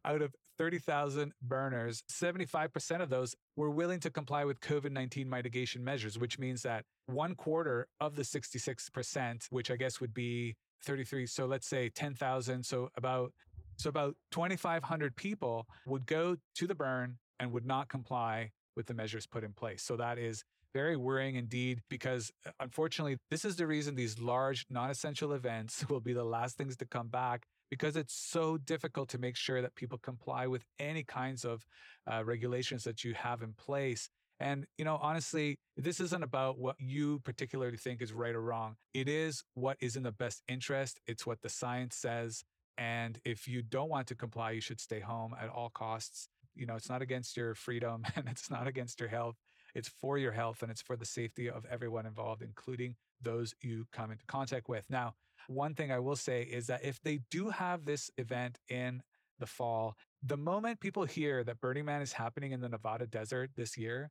Out 0.05 0.21
of 0.21 0.33
30,000 0.57 1.33
burners, 1.41 2.03
75% 2.11 3.01
of 3.01 3.09
those 3.09 3.35
were 3.55 3.71
willing 3.71 3.99
to 4.01 4.09
comply 4.09 4.45
with 4.45 4.59
COVID 4.61 4.91
19 4.91 5.29
mitigation 5.29 5.83
measures, 5.83 6.17
which 6.17 6.39
means 6.39 6.61
that 6.63 6.85
one 7.07 7.35
quarter 7.35 7.87
of 7.99 8.15
the 8.15 8.23
66%, 8.23 9.47
which 9.49 9.71
I 9.71 9.75
guess 9.75 9.99
would 9.99 10.13
be 10.13 10.55
33, 10.85 11.25
so 11.25 11.45
let's 11.45 11.67
say 11.67 11.89
10,000, 11.89 12.63
so 12.63 12.89
about 12.95 13.31
so 13.77 13.89
about 13.89 14.15
2,500 14.31 15.15
people 15.15 15.65
would 15.87 16.05
go 16.05 16.37
to 16.55 16.67
the 16.67 16.75
burn 16.75 17.17
and 17.39 17.51
would 17.51 17.65
not 17.65 17.89
comply 17.89 18.51
with 18.75 18.85
the 18.85 18.93
measures 18.93 19.25
put 19.25 19.43
in 19.43 19.51
place. 19.51 19.81
So 19.81 19.97
that 19.97 20.17
is 20.17 20.43
very 20.73 20.97
worrying 20.97 21.35
indeed, 21.35 21.81
because 21.89 22.31
uh, 22.45 22.51
unfortunately, 22.59 23.17
this 23.29 23.45
is 23.45 23.55
the 23.55 23.67
reason 23.67 23.95
these 23.95 24.19
large, 24.19 24.65
non 24.69 24.89
essential 24.89 25.33
events 25.33 25.85
will 25.89 26.01
be 26.01 26.13
the 26.13 26.23
last 26.23 26.57
things 26.57 26.77
to 26.77 26.85
come 26.85 27.07
back 27.07 27.45
because 27.69 27.95
it's 27.95 28.13
so 28.13 28.57
difficult 28.57 29.09
to 29.09 29.17
make 29.17 29.35
sure 29.35 29.61
that 29.61 29.75
people 29.75 29.97
comply 29.97 30.45
with 30.45 30.63
any 30.79 31.03
kinds 31.03 31.43
of 31.43 31.65
uh, 32.11 32.23
regulations 32.23 32.83
that 32.83 33.03
you 33.03 33.13
have 33.15 33.41
in 33.41 33.53
place. 33.53 34.09
And, 34.39 34.65
you 34.77 34.85
know, 34.85 34.99
honestly, 35.01 35.57
this 35.77 35.99
isn't 35.99 36.23
about 36.23 36.59
what 36.59 36.75
you 36.79 37.19
particularly 37.23 37.77
think 37.77 38.01
is 38.01 38.13
right 38.13 38.35
or 38.35 38.41
wrong. 38.41 38.75
It 38.93 39.07
is 39.07 39.43
what 39.53 39.77
is 39.79 39.95
in 39.95 40.03
the 40.03 40.11
best 40.11 40.43
interest. 40.47 40.99
It's 41.07 41.25
what 41.25 41.41
the 41.41 41.49
science 41.49 41.95
says. 41.95 42.43
And 42.77 43.19
if 43.23 43.47
you 43.47 43.61
don't 43.61 43.89
want 43.89 44.07
to 44.07 44.15
comply, 44.15 44.51
you 44.51 44.61
should 44.61 44.79
stay 44.79 44.99
home 44.99 45.35
at 45.39 45.49
all 45.49 45.69
costs. 45.69 46.27
You 46.55 46.65
know, 46.65 46.75
it's 46.75 46.89
not 46.89 47.01
against 47.01 47.37
your 47.37 47.55
freedom 47.55 48.03
and 48.15 48.27
it's 48.27 48.49
not 48.49 48.67
against 48.67 48.99
your 48.99 49.09
health. 49.09 49.35
It's 49.75 49.87
for 49.87 50.17
your 50.17 50.31
health 50.31 50.61
and 50.61 50.71
it's 50.71 50.81
for 50.81 50.95
the 50.95 51.05
safety 51.05 51.49
of 51.49 51.65
everyone 51.65 52.05
involved, 52.05 52.41
including 52.41 52.95
those 53.21 53.55
you 53.61 53.85
come 53.91 54.11
into 54.11 54.25
contact 54.25 54.69
with. 54.69 54.89
Now, 54.89 55.15
one 55.47 55.75
thing 55.75 55.91
I 55.91 55.99
will 55.99 56.15
say 56.15 56.43
is 56.43 56.67
that 56.67 56.83
if 56.83 57.01
they 57.01 57.19
do 57.31 57.49
have 57.49 57.85
this 57.85 58.11
event 58.17 58.59
in 58.69 59.01
the 59.39 59.45
fall, 59.45 59.97
the 60.21 60.37
moment 60.37 60.79
people 60.79 61.05
hear 61.05 61.43
that 61.43 61.59
Burning 61.59 61.85
Man 61.85 62.01
is 62.01 62.13
happening 62.13 62.51
in 62.51 62.61
the 62.61 62.69
Nevada 62.69 63.07
desert 63.07 63.51
this 63.55 63.77
year, 63.77 64.09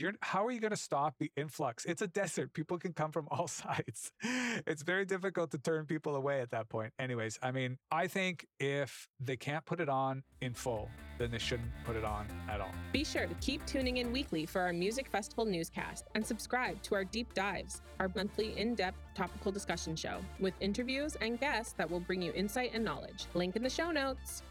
you're, 0.00 0.12
how 0.22 0.46
are 0.46 0.50
you 0.50 0.60
going 0.60 0.70
to 0.70 0.76
stop 0.76 1.14
the 1.18 1.30
influx? 1.36 1.84
It's 1.84 2.02
a 2.02 2.06
desert. 2.06 2.52
People 2.54 2.78
can 2.78 2.92
come 2.92 3.12
from 3.12 3.28
all 3.30 3.48
sides. 3.62 4.12
It's 4.66 4.82
very 4.82 5.04
difficult 5.04 5.50
to 5.52 5.58
turn 5.58 5.86
people 5.86 6.16
away 6.16 6.40
at 6.40 6.50
that 6.50 6.68
point. 6.68 6.92
Anyways, 6.98 7.38
I 7.42 7.50
mean, 7.50 7.78
I 7.90 8.06
think 8.06 8.46
if 8.58 9.08
they 9.20 9.36
can't 9.36 9.64
put 9.64 9.80
it 9.80 9.88
on 9.88 10.22
in 10.40 10.54
full, 10.54 10.88
then 11.18 11.30
they 11.30 11.38
shouldn't 11.38 11.70
put 11.84 11.96
it 11.96 12.04
on 12.04 12.26
at 12.48 12.60
all. 12.60 12.72
Be 12.92 13.04
sure 13.04 13.26
to 13.26 13.34
keep 13.34 13.64
tuning 13.66 13.98
in 13.98 14.12
weekly 14.12 14.46
for 14.46 14.62
our 14.62 14.72
Music 14.72 15.08
Festival 15.08 15.44
newscast 15.44 16.06
and 16.14 16.24
subscribe 16.24 16.80
to 16.82 16.94
our 16.94 17.04
Deep 17.04 17.34
Dives, 17.34 17.82
our 17.98 18.10
monthly 18.14 18.58
in 18.58 18.74
depth 18.74 18.98
topical 19.14 19.52
discussion 19.52 19.94
show 19.96 20.20
with 20.38 20.54
interviews 20.60 21.16
and 21.20 21.38
guests 21.38 21.74
that 21.74 21.90
will 21.90 22.00
bring 22.00 22.22
you 22.22 22.32
insight 22.32 22.70
and 22.74 22.84
knowledge. 22.84 23.26
Link 23.34 23.56
in 23.56 23.62
the 23.62 23.70
show 23.70 23.90
notes. 23.90 24.42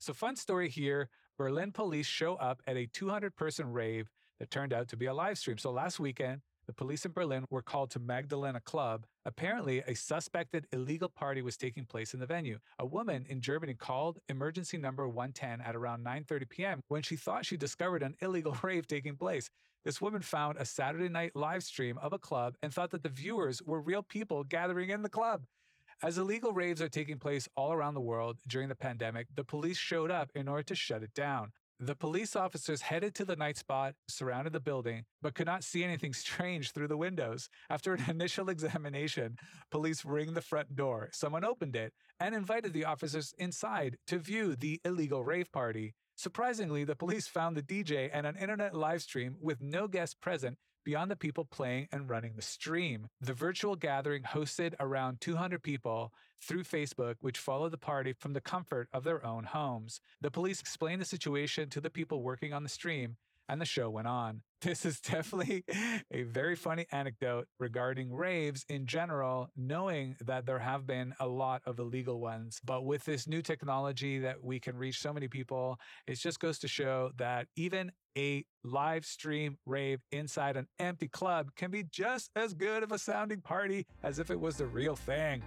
So, 0.00 0.12
fun 0.12 0.36
story 0.36 0.68
here 0.68 1.08
Berlin 1.38 1.70
police 1.70 2.06
show 2.06 2.34
up 2.34 2.60
at 2.66 2.76
a 2.76 2.86
200 2.86 3.36
person 3.36 3.72
rave 3.72 4.10
that 4.40 4.50
turned 4.50 4.72
out 4.72 4.88
to 4.88 4.96
be 4.96 5.06
a 5.06 5.14
live 5.14 5.38
stream. 5.38 5.56
So 5.56 5.70
last 5.70 6.00
weekend, 6.00 6.40
the 6.66 6.72
police 6.74 7.04
in 7.06 7.12
Berlin 7.12 7.46
were 7.48 7.62
called 7.62 7.90
to 7.92 8.00
Magdalena 8.00 8.60
Club. 8.60 9.06
Apparently, 9.24 9.78
a 9.86 9.94
suspected 9.94 10.66
illegal 10.72 11.08
party 11.08 11.40
was 11.40 11.56
taking 11.56 11.86
place 11.86 12.12
in 12.12 12.20
the 12.20 12.26
venue. 12.26 12.58
A 12.78 12.84
woman 12.84 13.24
in 13.28 13.40
Germany 13.40 13.74
called 13.74 14.18
emergency 14.28 14.76
number 14.76 15.08
110 15.08 15.60
at 15.60 15.76
around 15.76 16.04
9:30 16.04 16.48
p.m. 16.50 16.80
when 16.88 17.02
she 17.02 17.16
thought 17.16 17.46
she 17.46 17.56
discovered 17.56 18.02
an 18.02 18.16
illegal 18.20 18.56
rave 18.62 18.86
taking 18.86 19.16
place. 19.16 19.48
This 19.84 20.00
woman 20.00 20.22
found 20.22 20.58
a 20.58 20.66
Saturday 20.66 21.08
night 21.08 21.32
live 21.34 21.62
stream 21.62 21.98
of 21.98 22.12
a 22.12 22.18
club 22.18 22.56
and 22.62 22.74
thought 22.74 22.90
that 22.90 23.04
the 23.04 23.08
viewers 23.08 23.62
were 23.62 23.80
real 23.80 24.02
people 24.02 24.44
gathering 24.44 24.90
in 24.90 25.02
the 25.02 25.08
club. 25.08 25.44
As 26.00 26.16
illegal 26.16 26.52
raves 26.52 26.80
are 26.80 26.88
taking 26.88 27.18
place 27.18 27.48
all 27.56 27.72
around 27.72 27.94
the 27.94 28.00
world 28.00 28.38
during 28.46 28.68
the 28.68 28.76
pandemic, 28.76 29.26
the 29.34 29.42
police 29.42 29.76
showed 29.76 30.12
up 30.12 30.30
in 30.32 30.46
order 30.46 30.62
to 30.62 30.76
shut 30.76 31.02
it 31.02 31.12
down. 31.12 31.50
The 31.80 31.96
police 31.96 32.36
officers 32.36 32.82
headed 32.82 33.16
to 33.16 33.24
the 33.24 33.34
night 33.34 33.56
spot, 33.56 33.94
surrounded 34.08 34.52
the 34.52 34.60
building, 34.60 35.06
but 35.22 35.34
could 35.34 35.48
not 35.48 35.64
see 35.64 35.82
anything 35.82 36.12
strange 36.14 36.70
through 36.70 36.86
the 36.86 36.96
windows. 36.96 37.48
After 37.68 37.94
an 37.94 38.04
initial 38.08 38.48
examination, 38.54 39.38
police 39.72 40.04
ring 40.04 40.34
the 40.34 40.40
front 40.40 40.76
door. 40.76 41.08
Someone 41.12 41.44
opened 41.44 41.74
it 41.74 41.92
and 42.20 42.32
invited 42.32 42.74
the 42.74 42.84
officers 42.84 43.34
inside 43.36 43.96
to 44.06 44.20
view 44.20 44.54
the 44.54 44.80
illegal 44.84 45.24
rave 45.24 45.50
party. 45.50 45.94
Surprisingly, 46.14 46.84
the 46.84 46.96
police 46.96 47.26
found 47.26 47.56
the 47.56 47.62
DJ 47.62 48.08
and 48.12 48.24
an 48.24 48.36
internet 48.36 48.72
live 48.72 49.02
stream 49.02 49.36
with 49.40 49.60
no 49.60 49.88
guests 49.88 50.14
present 50.14 50.58
beyond 50.88 51.10
the 51.10 51.16
people 51.16 51.44
playing 51.44 51.86
and 51.92 52.08
running 52.08 52.32
the 52.34 52.40
stream. 52.40 53.08
The 53.20 53.34
virtual 53.34 53.76
gathering 53.76 54.22
hosted 54.22 54.72
around 54.80 55.20
200 55.20 55.62
people 55.62 56.14
through 56.40 56.64
Facebook, 56.64 57.16
which 57.20 57.36
followed 57.36 57.72
the 57.72 57.76
party 57.76 58.14
from 58.14 58.32
the 58.32 58.40
comfort 58.40 58.88
of 58.90 59.04
their 59.04 59.22
own 59.22 59.44
homes. 59.44 60.00
The 60.22 60.30
police 60.30 60.60
explained 60.60 61.02
the 61.02 61.04
situation 61.04 61.68
to 61.68 61.82
the 61.82 61.90
people 61.90 62.22
working 62.22 62.54
on 62.54 62.62
the 62.62 62.70
stream 62.70 63.18
and 63.48 63.60
the 63.60 63.66
show 63.66 63.90
went 63.90 64.08
on. 64.08 64.42
This 64.60 64.84
is 64.84 64.98
definitely 64.98 65.64
a 66.10 66.24
very 66.24 66.56
funny 66.56 66.86
anecdote 66.90 67.46
regarding 67.60 68.12
raves 68.12 68.64
in 68.68 68.86
general, 68.86 69.50
knowing 69.56 70.16
that 70.26 70.46
there 70.46 70.58
have 70.58 70.84
been 70.84 71.14
a 71.20 71.28
lot 71.28 71.62
of 71.64 71.78
illegal 71.78 72.18
ones. 72.18 72.60
But 72.64 72.84
with 72.84 73.04
this 73.04 73.28
new 73.28 73.40
technology 73.40 74.18
that 74.18 74.42
we 74.42 74.58
can 74.58 74.76
reach 74.76 75.00
so 75.00 75.12
many 75.12 75.28
people, 75.28 75.78
it 76.08 76.16
just 76.16 76.40
goes 76.40 76.58
to 76.58 76.66
show 76.66 77.12
that 77.18 77.46
even 77.54 77.92
a 78.16 78.44
live 78.64 79.04
stream 79.04 79.58
rave 79.64 80.00
inside 80.10 80.56
an 80.56 80.66
empty 80.80 81.06
club 81.06 81.50
can 81.54 81.70
be 81.70 81.84
just 81.84 82.32
as 82.34 82.52
good 82.52 82.82
of 82.82 82.90
a 82.90 82.98
sounding 82.98 83.40
party 83.40 83.86
as 84.02 84.18
if 84.18 84.28
it 84.28 84.40
was 84.40 84.56
the 84.56 84.66
real 84.66 84.96
thing. 84.96 85.40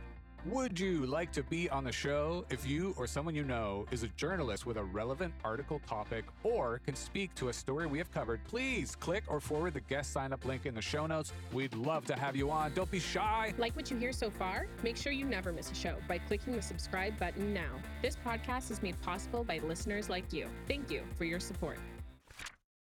Would 0.45 0.79
you 0.79 1.05
like 1.05 1.31
to 1.33 1.43
be 1.43 1.69
on 1.69 1.83
the 1.83 1.91
show 1.91 2.45
if 2.49 2.67
you 2.67 2.95
or 2.97 3.05
someone 3.05 3.35
you 3.35 3.43
know 3.43 3.85
is 3.91 4.01
a 4.01 4.07
journalist 4.07 4.65
with 4.65 4.77
a 4.77 4.83
relevant 4.83 5.35
article 5.43 5.79
topic 5.87 6.25
or 6.43 6.81
can 6.83 6.95
speak 6.95 7.35
to 7.35 7.49
a 7.49 7.53
story 7.53 7.85
we 7.85 7.99
have 7.99 8.11
covered? 8.11 8.43
Please 8.45 8.95
click 8.95 9.23
or 9.27 9.39
forward 9.39 9.75
the 9.75 9.81
guest 9.81 10.11
sign 10.11 10.33
up 10.33 10.43
link 10.43 10.65
in 10.65 10.73
the 10.73 10.81
show 10.81 11.05
notes. 11.05 11.31
We'd 11.53 11.75
love 11.75 12.05
to 12.05 12.15
have 12.15 12.35
you 12.35 12.49
on. 12.49 12.73
Don't 12.73 12.89
be 12.89 12.99
shy. 12.99 13.53
Like 13.59 13.75
what 13.75 13.91
you 13.91 13.97
hear 13.97 14.11
so 14.11 14.31
far? 14.31 14.65
Make 14.81 14.97
sure 14.97 15.11
you 15.11 15.25
never 15.25 15.53
miss 15.53 15.69
a 15.69 15.75
show 15.75 15.97
by 16.07 16.17
clicking 16.17 16.55
the 16.55 16.61
subscribe 16.63 17.19
button 17.19 17.53
now. 17.53 17.75
This 18.01 18.17
podcast 18.25 18.71
is 18.71 18.81
made 18.81 18.99
possible 19.01 19.43
by 19.43 19.59
listeners 19.59 20.09
like 20.09 20.33
you. 20.33 20.47
Thank 20.67 20.89
you 20.89 21.03
for 21.17 21.23
your 21.25 21.39
support. 21.39 21.77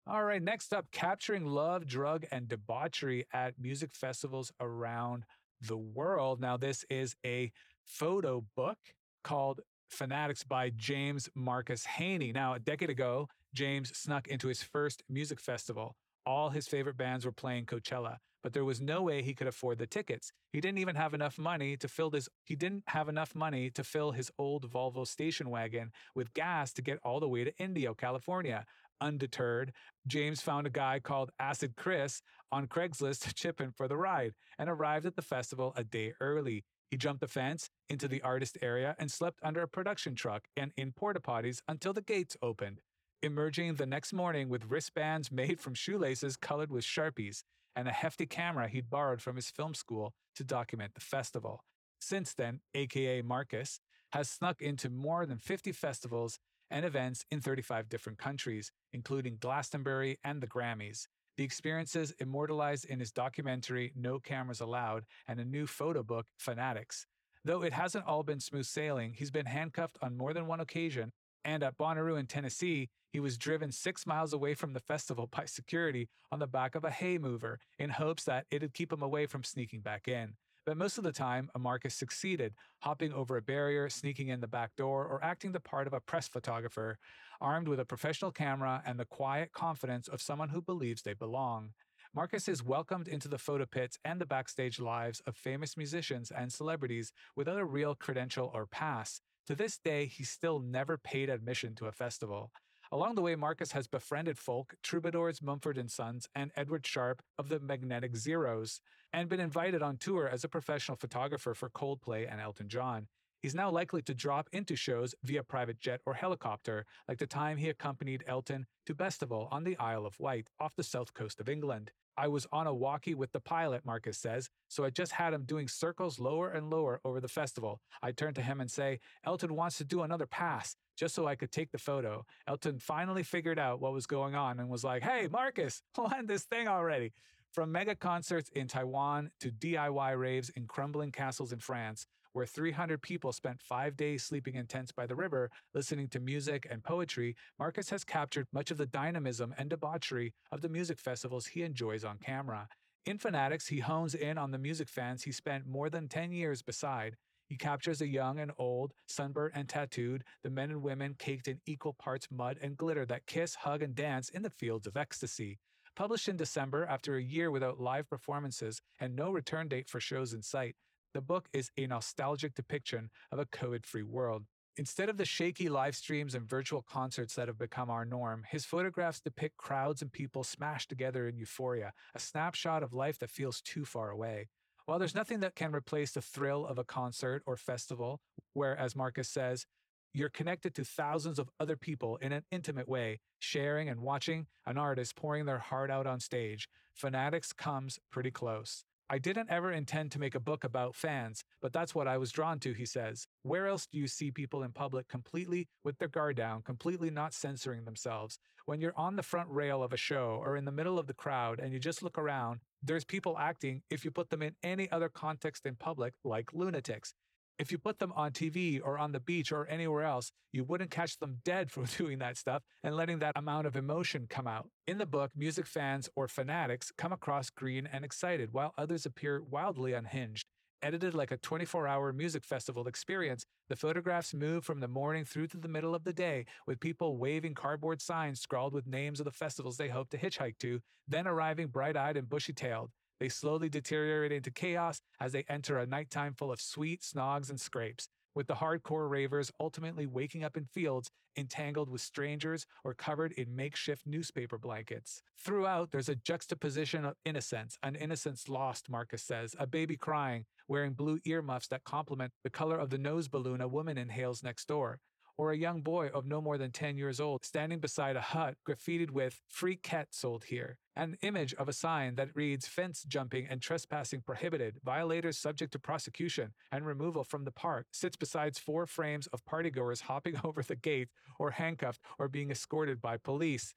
All 0.06 0.24
right, 0.24 0.42
next 0.42 0.72
up, 0.72 0.86
capturing 0.90 1.44
love, 1.44 1.86
drug, 1.86 2.24
and 2.32 2.48
debauchery 2.48 3.26
at 3.34 3.60
music 3.60 3.94
festivals 3.94 4.50
around 4.58 5.24
the 5.60 5.76
world. 5.76 6.40
Now, 6.40 6.56
this 6.56 6.84
is 6.90 7.16
a 7.24 7.52
photo 7.84 8.44
book 8.56 8.78
called 9.24 9.60
Fanatics 9.88 10.44
by 10.44 10.70
James 10.70 11.28
Marcus 11.34 11.84
Haney. 11.84 12.32
Now, 12.32 12.54
a 12.54 12.58
decade 12.58 12.90
ago, 12.90 13.28
James 13.54 13.96
snuck 13.96 14.28
into 14.28 14.48
his 14.48 14.62
first 14.62 15.02
music 15.08 15.40
festival. 15.40 15.96
All 16.26 16.50
his 16.50 16.68
favorite 16.68 16.96
bands 16.96 17.24
were 17.24 17.32
playing 17.32 17.64
Coachella, 17.64 18.16
but 18.42 18.52
there 18.52 18.64
was 18.64 18.80
no 18.80 19.02
way 19.02 19.22
he 19.22 19.34
could 19.34 19.46
afford 19.46 19.78
the 19.78 19.86
tickets. 19.86 20.30
He 20.52 20.60
didn't 20.60 20.78
even 20.78 20.94
have 20.94 21.14
enough 21.14 21.38
money 21.38 21.76
to 21.78 21.88
fill 21.88 22.10
his 22.10 22.28
he 22.44 22.54
didn't 22.54 22.84
have 22.88 23.08
enough 23.08 23.34
money 23.34 23.70
to 23.70 23.82
fill 23.82 24.12
his 24.12 24.30
old 24.38 24.70
Volvo 24.70 25.06
station 25.06 25.48
wagon 25.48 25.90
with 26.14 26.34
gas 26.34 26.72
to 26.74 26.82
get 26.82 26.98
all 27.02 27.20
the 27.20 27.28
way 27.28 27.44
to 27.44 27.56
Indio, 27.56 27.94
California. 27.94 28.66
Undeterred, 29.00 29.72
James 30.06 30.40
found 30.40 30.66
a 30.66 30.70
guy 30.70 30.98
called 30.98 31.30
Acid 31.38 31.74
Chris 31.76 32.22
on 32.50 32.66
Craigslist 32.66 33.20
to 33.20 33.34
chip 33.34 33.60
in 33.60 33.72
for 33.72 33.88
the 33.88 33.96
ride 33.96 34.34
and 34.58 34.68
arrived 34.68 35.06
at 35.06 35.16
the 35.16 35.22
festival 35.22 35.72
a 35.76 35.84
day 35.84 36.14
early. 36.20 36.64
He 36.90 36.96
jumped 36.96 37.20
the 37.20 37.28
fence 37.28 37.68
into 37.88 38.08
the 38.08 38.22
artist 38.22 38.56
area 38.62 38.96
and 38.98 39.10
slept 39.10 39.40
under 39.42 39.62
a 39.62 39.68
production 39.68 40.14
truck 40.14 40.44
and 40.56 40.72
in 40.76 40.92
porta 40.92 41.20
potties 41.20 41.60
until 41.68 41.92
the 41.92 42.02
gates 42.02 42.36
opened, 42.40 42.80
emerging 43.22 43.74
the 43.74 43.86
next 43.86 44.12
morning 44.12 44.48
with 44.48 44.70
wristbands 44.70 45.30
made 45.30 45.60
from 45.60 45.74
shoelaces 45.74 46.36
colored 46.36 46.70
with 46.70 46.84
sharpies 46.84 47.42
and 47.76 47.86
a 47.86 47.92
hefty 47.92 48.26
camera 48.26 48.68
he'd 48.68 48.90
borrowed 48.90 49.20
from 49.20 49.36
his 49.36 49.50
film 49.50 49.74
school 49.74 50.14
to 50.34 50.42
document 50.42 50.94
the 50.94 51.00
festival. 51.00 51.62
Since 52.00 52.34
then, 52.34 52.60
aka 52.74 53.22
Marcus, 53.22 53.80
has 54.12 54.30
snuck 54.30 54.62
into 54.62 54.88
more 54.88 55.26
than 55.26 55.38
50 55.38 55.72
festivals 55.72 56.38
and 56.70 56.84
events 56.84 57.24
in 57.30 57.40
35 57.40 57.88
different 57.88 58.18
countries, 58.18 58.70
including 58.92 59.38
Glastonbury 59.40 60.18
and 60.24 60.40
the 60.40 60.46
Grammys. 60.46 61.06
The 61.36 61.44
experiences 61.44 62.12
immortalized 62.18 62.84
in 62.84 62.98
his 62.98 63.12
documentary 63.12 63.92
No 63.94 64.18
Cameras 64.18 64.60
Allowed 64.60 65.04
and 65.26 65.38
a 65.38 65.44
new 65.44 65.66
photo 65.66 66.02
book, 66.02 66.26
Fanatics. 66.36 67.06
Though 67.44 67.62
it 67.62 67.72
hasn't 67.72 68.06
all 68.06 68.24
been 68.24 68.40
smooth 68.40 68.66
sailing, 68.66 69.14
he's 69.14 69.30
been 69.30 69.46
handcuffed 69.46 69.98
on 70.02 70.16
more 70.16 70.34
than 70.34 70.48
one 70.48 70.60
occasion, 70.60 71.12
and 71.44 71.62
at 71.62 71.78
Bonnaroo 71.78 72.18
in 72.18 72.26
Tennessee, 72.26 72.90
he 73.12 73.20
was 73.20 73.38
driven 73.38 73.72
six 73.72 74.06
miles 74.06 74.32
away 74.32 74.54
from 74.54 74.72
the 74.72 74.80
festival 74.80 75.28
by 75.30 75.44
security 75.46 76.08
on 76.30 76.40
the 76.40 76.46
back 76.46 76.74
of 76.74 76.84
a 76.84 76.90
hay 76.90 77.18
mover 77.18 77.58
in 77.78 77.90
hopes 77.90 78.24
that 78.24 78.46
it'd 78.50 78.74
keep 78.74 78.92
him 78.92 79.02
away 79.02 79.26
from 79.26 79.44
sneaking 79.44 79.80
back 79.80 80.08
in. 80.08 80.34
But 80.68 80.76
most 80.76 80.98
of 80.98 81.04
the 81.04 81.12
time, 81.12 81.48
a 81.54 81.58
Marcus 81.58 81.94
succeeded, 81.94 82.52
hopping 82.80 83.10
over 83.10 83.38
a 83.38 83.40
barrier, 83.40 83.88
sneaking 83.88 84.28
in 84.28 84.42
the 84.42 84.46
back 84.46 84.76
door, 84.76 85.06
or 85.06 85.24
acting 85.24 85.52
the 85.52 85.60
part 85.60 85.86
of 85.86 85.94
a 85.94 86.00
press 86.00 86.28
photographer, 86.28 86.98
armed 87.40 87.68
with 87.68 87.80
a 87.80 87.86
professional 87.86 88.30
camera 88.30 88.82
and 88.84 89.00
the 89.00 89.06
quiet 89.06 89.52
confidence 89.52 90.08
of 90.08 90.20
someone 90.20 90.50
who 90.50 90.60
believes 90.60 91.00
they 91.00 91.14
belong. 91.14 91.70
Marcus 92.14 92.48
is 92.48 92.62
welcomed 92.62 93.08
into 93.08 93.28
the 93.28 93.38
photo 93.38 93.64
pits 93.64 93.96
and 94.04 94.20
the 94.20 94.26
backstage 94.26 94.78
lives 94.78 95.22
of 95.26 95.36
famous 95.36 95.74
musicians 95.74 96.30
and 96.30 96.52
celebrities 96.52 97.14
without 97.34 97.56
a 97.56 97.64
real 97.64 97.94
credential 97.94 98.50
or 98.52 98.66
pass. 98.66 99.22
To 99.46 99.54
this 99.54 99.78
day, 99.78 100.04
he 100.04 100.22
still 100.22 100.60
never 100.60 100.98
paid 100.98 101.30
admission 101.30 101.76
to 101.76 101.86
a 101.86 101.92
festival. 101.92 102.52
Along 102.92 103.14
the 103.14 103.22
way, 103.22 103.36
Marcus 103.36 103.72
has 103.72 103.86
befriended 103.86 104.38
folk, 104.38 104.74
troubadours 104.82 105.40
Mumford 105.40 105.82
& 105.90 105.90
Sons, 105.90 106.26
and 106.34 106.50
Edward 106.56 106.86
Sharpe 106.86 107.22
of 107.38 107.48
the 107.48 107.58
Magnetic 107.58 108.16
Zeros, 108.16 108.82
and 109.12 109.28
been 109.28 109.40
invited 109.40 109.82
on 109.82 109.96
tour 109.96 110.28
as 110.28 110.44
a 110.44 110.48
professional 110.48 110.96
photographer 110.96 111.54
for 111.54 111.70
Coldplay 111.70 112.30
and 112.30 112.40
Elton 112.40 112.68
John. 112.68 113.08
He's 113.40 113.54
now 113.54 113.70
likely 113.70 114.02
to 114.02 114.14
drop 114.14 114.48
into 114.52 114.74
shows 114.74 115.14
via 115.22 115.44
private 115.44 115.78
jet 115.78 116.00
or 116.04 116.14
helicopter, 116.14 116.84
like 117.06 117.18
the 117.18 117.26
time 117.26 117.56
he 117.56 117.68
accompanied 117.68 118.24
Elton 118.26 118.66
to 118.86 118.94
Bestival 118.94 119.46
on 119.52 119.62
the 119.62 119.76
Isle 119.78 120.06
of 120.06 120.18
Wight 120.18 120.50
off 120.58 120.74
the 120.74 120.82
south 120.82 121.14
coast 121.14 121.38
of 121.38 121.48
England. 121.48 121.92
I 122.16 122.26
was 122.26 122.48
on 122.50 122.66
a 122.66 122.74
walkie 122.74 123.14
with 123.14 123.30
the 123.30 123.38
pilot, 123.38 123.86
Marcus 123.86 124.18
says, 124.18 124.50
so 124.66 124.84
I 124.84 124.90
just 124.90 125.12
had 125.12 125.32
him 125.32 125.44
doing 125.44 125.68
circles 125.68 126.18
lower 126.18 126.50
and 126.50 126.68
lower 126.68 127.00
over 127.04 127.20
the 127.20 127.28
festival. 127.28 127.80
I 128.02 128.10
turned 128.10 128.34
to 128.34 128.42
him 128.42 128.60
and 128.60 128.68
say, 128.68 128.98
Elton 129.24 129.54
wants 129.54 129.78
to 129.78 129.84
do 129.84 130.02
another 130.02 130.26
pass 130.26 130.74
just 130.96 131.14
so 131.14 131.28
I 131.28 131.36
could 131.36 131.52
take 131.52 131.70
the 131.70 131.78
photo. 131.78 132.24
Elton 132.48 132.80
finally 132.80 133.22
figured 133.22 133.58
out 133.58 133.80
what 133.80 133.92
was 133.92 134.06
going 134.06 134.34
on 134.34 134.58
and 134.58 134.68
was 134.68 134.82
like, 134.82 135.04
hey, 135.04 135.28
Marcus, 135.30 135.80
land 135.96 136.26
this 136.26 136.42
thing 136.42 136.66
already. 136.66 137.12
From 137.58 137.72
mega 137.72 137.96
concerts 137.96 138.50
in 138.54 138.68
Taiwan 138.68 139.32
to 139.40 139.50
DIY 139.50 140.16
raves 140.16 140.48
in 140.50 140.68
crumbling 140.68 141.10
castles 141.10 141.52
in 141.52 141.58
France, 141.58 142.06
where 142.32 142.46
300 142.46 143.02
people 143.02 143.32
spent 143.32 143.60
five 143.60 143.96
days 143.96 144.22
sleeping 144.22 144.54
in 144.54 144.68
tents 144.68 144.92
by 144.92 145.06
the 145.06 145.16
river, 145.16 145.50
listening 145.74 146.06
to 146.10 146.20
music 146.20 146.68
and 146.70 146.84
poetry, 146.84 147.34
Marcus 147.58 147.90
has 147.90 148.04
captured 148.04 148.46
much 148.52 148.70
of 148.70 148.76
the 148.76 148.86
dynamism 148.86 149.52
and 149.58 149.68
debauchery 149.68 150.34
of 150.52 150.60
the 150.60 150.68
music 150.68 151.00
festivals 151.00 151.46
he 151.46 151.64
enjoys 151.64 152.04
on 152.04 152.18
camera. 152.18 152.68
In 153.04 153.18
Fanatics, 153.18 153.66
he 153.66 153.80
hones 153.80 154.14
in 154.14 154.38
on 154.38 154.52
the 154.52 154.58
music 154.58 154.88
fans 154.88 155.24
he 155.24 155.32
spent 155.32 155.66
more 155.66 155.90
than 155.90 156.06
10 156.06 156.30
years 156.30 156.62
beside, 156.62 157.16
he 157.48 157.56
captures 157.56 157.98
the 157.98 158.06
young 158.06 158.38
and 158.38 158.52
old, 158.56 158.92
sunburnt 159.08 159.54
and 159.56 159.68
tattooed, 159.68 160.22
the 160.44 160.50
men 160.50 160.70
and 160.70 160.80
women 160.80 161.16
caked 161.18 161.48
in 161.48 161.60
equal 161.66 161.94
parts 161.94 162.28
mud 162.30 162.56
and 162.62 162.76
glitter 162.76 163.04
that 163.06 163.26
kiss, 163.26 163.56
hug, 163.56 163.82
and 163.82 163.96
dance 163.96 164.28
in 164.28 164.42
the 164.42 164.50
fields 164.50 164.86
of 164.86 164.96
ecstasy. 164.96 165.58
Published 165.98 166.28
in 166.28 166.36
December 166.36 166.86
after 166.86 167.16
a 167.16 167.20
year 167.20 167.50
without 167.50 167.80
live 167.80 168.08
performances 168.08 168.80
and 169.00 169.16
no 169.16 169.32
return 169.32 169.66
date 169.66 169.90
for 169.90 169.98
shows 169.98 170.32
in 170.32 170.42
sight, 170.42 170.76
the 171.12 171.20
book 171.20 171.48
is 171.52 171.72
a 171.76 171.88
nostalgic 171.88 172.54
depiction 172.54 173.10
of 173.32 173.40
a 173.40 173.46
COVID 173.46 173.84
free 173.84 174.04
world. 174.04 174.44
Instead 174.76 175.08
of 175.08 175.16
the 175.16 175.24
shaky 175.24 175.68
live 175.68 175.96
streams 175.96 176.36
and 176.36 176.48
virtual 176.48 176.82
concerts 176.82 177.34
that 177.34 177.48
have 177.48 177.58
become 177.58 177.90
our 177.90 178.04
norm, 178.04 178.44
his 178.48 178.64
photographs 178.64 179.18
depict 179.18 179.56
crowds 179.56 180.00
and 180.00 180.12
people 180.12 180.44
smashed 180.44 180.88
together 180.88 181.26
in 181.26 181.36
euphoria, 181.36 181.92
a 182.14 182.20
snapshot 182.20 182.84
of 182.84 182.92
life 182.92 183.18
that 183.18 183.28
feels 183.28 183.60
too 183.60 183.84
far 183.84 184.10
away. 184.10 184.46
While 184.86 185.00
there's 185.00 185.16
nothing 185.16 185.40
that 185.40 185.56
can 185.56 185.74
replace 185.74 186.12
the 186.12 186.22
thrill 186.22 186.64
of 186.64 186.78
a 186.78 186.84
concert 186.84 187.42
or 187.44 187.56
festival, 187.56 188.20
where, 188.52 188.76
as 188.78 188.94
Marcus 188.94 189.28
says, 189.28 189.66
you're 190.12 190.28
connected 190.28 190.74
to 190.74 190.84
thousands 190.84 191.38
of 191.38 191.50
other 191.60 191.76
people 191.76 192.16
in 192.16 192.32
an 192.32 192.44
intimate 192.50 192.88
way, 192.88 193.20
sharing 193.38 193.88
and 193.88 194.00
watching 194.00 194.46
an 194.66 194.78
artist 194.78 195.16
pouring 195.16 195.46
their 195.46 195.58
heart 195.58 195.90
out 195.90 196.06
on 196.06 196.20
stage, 196.20 196.68
Fanatics 196.98 197.52
comes 197.52 198.00
pretty 198.10 198.32
close. 198.32 198.82
I 199.08 199.18
didn't 199.18 199.50
ever 199.50 199.70
intend 199.70 200.10
to 200.12 200.18
make 200.18 200.34
a 200.34 200.40
book 200.40 200.64
about 200.64 200.96
fans, 200.96 201.44
but 201.62 201.72
that's 201.72 201.94
what 201.94 202.08
I 202.08 202.18
was 202.18 202.32
drawn 202.32 202.58
to, 202.58 202.72
he 202.72 202.84
says. 202.84 203.26
Where 203.42 203.68
else 203.68 203.86
do 203.86 203.96
you 203.98 204.08
see 204.08 204.32
people 204.32 204.64
in 204.64 204.72
public 204.72 205.06
completely 205.06 205.68
with 205.84 205.96
their 205.98 206.08
guard 206.08 206.36
down, 206.36 206.62
completely 206.62 207.08
not 207.08 207.32
censoring 207.32 207.84
themselves? 207.84 208.40
When 208.66 208.80
you're 208.80 208.98
on 208.98 209.14
the 209.14 209.22
front 209.22 209.48
rail 209.48 209.82
of 209.82 209.92
a 209.92 209.96
show 209.96 210.42
or 210.44 210.56
in 210.56 210.64
the 210.64 210.72
middle 210.72 210.98
of 210.98 211.06
the 211.06 211.14
crowd 211.14 211.60
and 211.60 211.72
you 211.72 211.78
just 211.78 212.02
look 212.02 212.18
around, 212.18 212.60
there's 212.82 213.04
people 213.04 213.38
acting, 213.38 213.80
if 213.88 214.04
you 214.04 214.10
put 214.10 214.28
them 214.28 214.42
in 214.42 214.56
any 214.62 214.90
other 214.90 215.08
context 215.08 215.64
in 215.64 215.76
public, 215.76 216.14
like 216.24 216.52
lunatics. 216.52 217.14
If 217.58 217.72
you 217.72 217.78
put 217.78 217.98
them 217.98 218.12
on 218.14 218.30
TV 218.30 218.80
or 218.80 218.98
on 218.98 219.10
the 219.10 219.18
beach 219.18 219.50
or 219.50 219.66
anywhere 219.68 220.04
else, 220.04 220.30
you 220.52 220.62
wouldn't 220.62 220.92
catch 220.92 221.18
them 221.18 221.38
dead 221.44 221.72
for 221.72 221.84
doing 221.98 222.18
that 222.20 222.36
stuff 222.36 222.62
and 222.84 222.94
letting 222.94 223.18
that 223.18 223.36
amount 223.36 223.66
of 223.66 223.74
emotion 223.74 224.28
come 224.30 224.46
out. 224.46 224.68
In 224.86 224.98
the 224.98 225.06
book, 225.06 225.32
music 225.34 225.66
fans 225.66 226.08
or 226.14 226.28
fanatics 226.28 226.92
come 226.96 227.12
across 227.12 227.50
green 227.50 227.88
and 227.92 228.04
excited, 228.04 228.52
while 228.52 228.74
others 228.78 229.06
appear 229.06 229.42
wildly 229.42 229.92
unhinged. 229.92 230.44
Edited 230.80 231.14
like 231.14 231.32
a 231.32 231.36
24 231.36 231.88
hour 231.88 232.12
music 232.12 232.44
festival 232.44 232.86
experience, 232.86 233.44
the 233.68 233.74
photographs 233.74 234.32
move 234.32 234.64
from 234.64 234.78
the 234.78 234.86
morning 234.86 235.24
through 235.24 235.48
to 235.48 235.56
the 235.56 235.66
middle 235.66 235.96
of 235.96 236.04
the 236.04 236.12
day, 236.12 236.46
with 236.68 236.78
people 236.78 237.18
waving 237.18 237.54
cardboard 237.54 238.00
signs 238.00 238.40
scrawled 238.40 238.72
with 238.72 238.86
names 238.86 239.18
of 239.18 239.24
the 239.24 239.32
festivals 239.32 239.76
they 239.76 239.88
hope 239.88 240.10
to 240.10 240.18
hitchhike 240.18 240.58
to, 240.60 240.78
then 241.08 241.26
arriving 241.26 241.66
bright 241.66 241.96
eyed 241.96 242.16
and 242.16 242.28
bushy 242.28 242.52
tailed. 242.52 242.92
They 243.20 243.28
slowly 243.28 243.68
deteriorate 243.68 244.32
into 244.32 244.50
chaos 244.50 245.00
as 245.20 245.32
they 245.32 245.44
enter 245.48 245.78
a 245.78 245.86
nighttime 245.86 246.34
full 246.34 246.52
of 246.52 246.60
sweet 246.60 247.02
snogs 247.02 247.50
and 247.50 247.60
scrapes, 247.60 248.08
with 248.34 248.46
the 248.46 248.54
hardcore 248.54 249.10
ravers 249.10 249.50
ultimately 249.58 250.06
waking 250.06 250.44
up 250.44 250.56
in 250.56 250.66
fields 250.66 251.10
entangled 251.36 251.88
with 251.88 252.00
strangers 252.00 252.66
or 252.84 252.94
covered 252.94 253.32
in 253.32 253.54
makeshift 253.54 254.06
newspaper 254.06 254.58
blankets. 254.58 255.22
Throughout, 255.36 255.90
there's 255.90 256.08
a 256.08 256.16
juxtaposition 256.16 257.04
of 257.04 257.14
innocence, 257.24 257.78
an 257.82 257.96
innocence 257.96 258.48
lost, 258.48 258.88
Marcus 258.90 259.22
says, 259.22 259.54
a 259.58 259.66
baby 259.66 259.96
crying, 259.96 260.44
wearing 260.68 260.92
blue 260.92 261.18
earmuffs 261.24 261.68
that 261.68 261.84
complement 261.84 262.32
the 262.42 262.50
color 262.50 262.78
of 262.78 262.90
the 262.90 262.98
nose 262.98 263.28
balloon 263.28 263.60
a 263.60 263.68
woman 263.68 263.98
inhales 263.98 264.42
next 264.42 264.68
door, 264.68 264.98
or 265.38 265.52
a 265.52 265.56
young 265.56 265.80
boy 265.80 266.08
of 266.12 266.26
no 266.26 266.40
more 266.40 266.58
than 266.58 266.72
10 266.72 266.98
years 266.98 267.20
old 267.20 267.44
standing 267.44 267.78
beside 267.78 268.16
a 268.16 268.20
hut 268.20 268.56
graffitied 268.68 269.10
with 269.10 269.40
free 269.48 269.76
cat 269.76 270.08
sold 270.10 270.44
here, 270.44 270.76
an 270.96 271.16
image 271.22 271.54
of 271.54 271.68
a 271.68 271.72
sign 271.72 272.16
that 272.16 272.34
reads 272.34 272.66
fence 272.66 273.04
jumping 273.06 273.46
and 273.48 273.62
trespassing 273.62 274.20
prohibited, 274.20 274.78
violators 274.84 275.38
subject 275.38 275.72
to 275.72 275.78
prosecution 275.78 276.52
and 276.72 276.84
removal 276.84 277.22
from 277.22 277.44
the 277.44 277.52
park, 277.52 277.86
sits 277.92 278.16
beside 278.16 278.56
four 278.56 278.84
frames 278.84 279.28
of 279.28 279.44
partygoers 279.44 280.02
hopping 280.02 280.34
over 280.44 280.62
the 280.62 280.76
gate 280.76 281.08
or 281.38 281.52
handcuffed 281.52 282.00
or 282.18 282.28
being 282.28 282.50
escorted 282.50 283.00
by 283.00 283.16
police. 283.16 283.72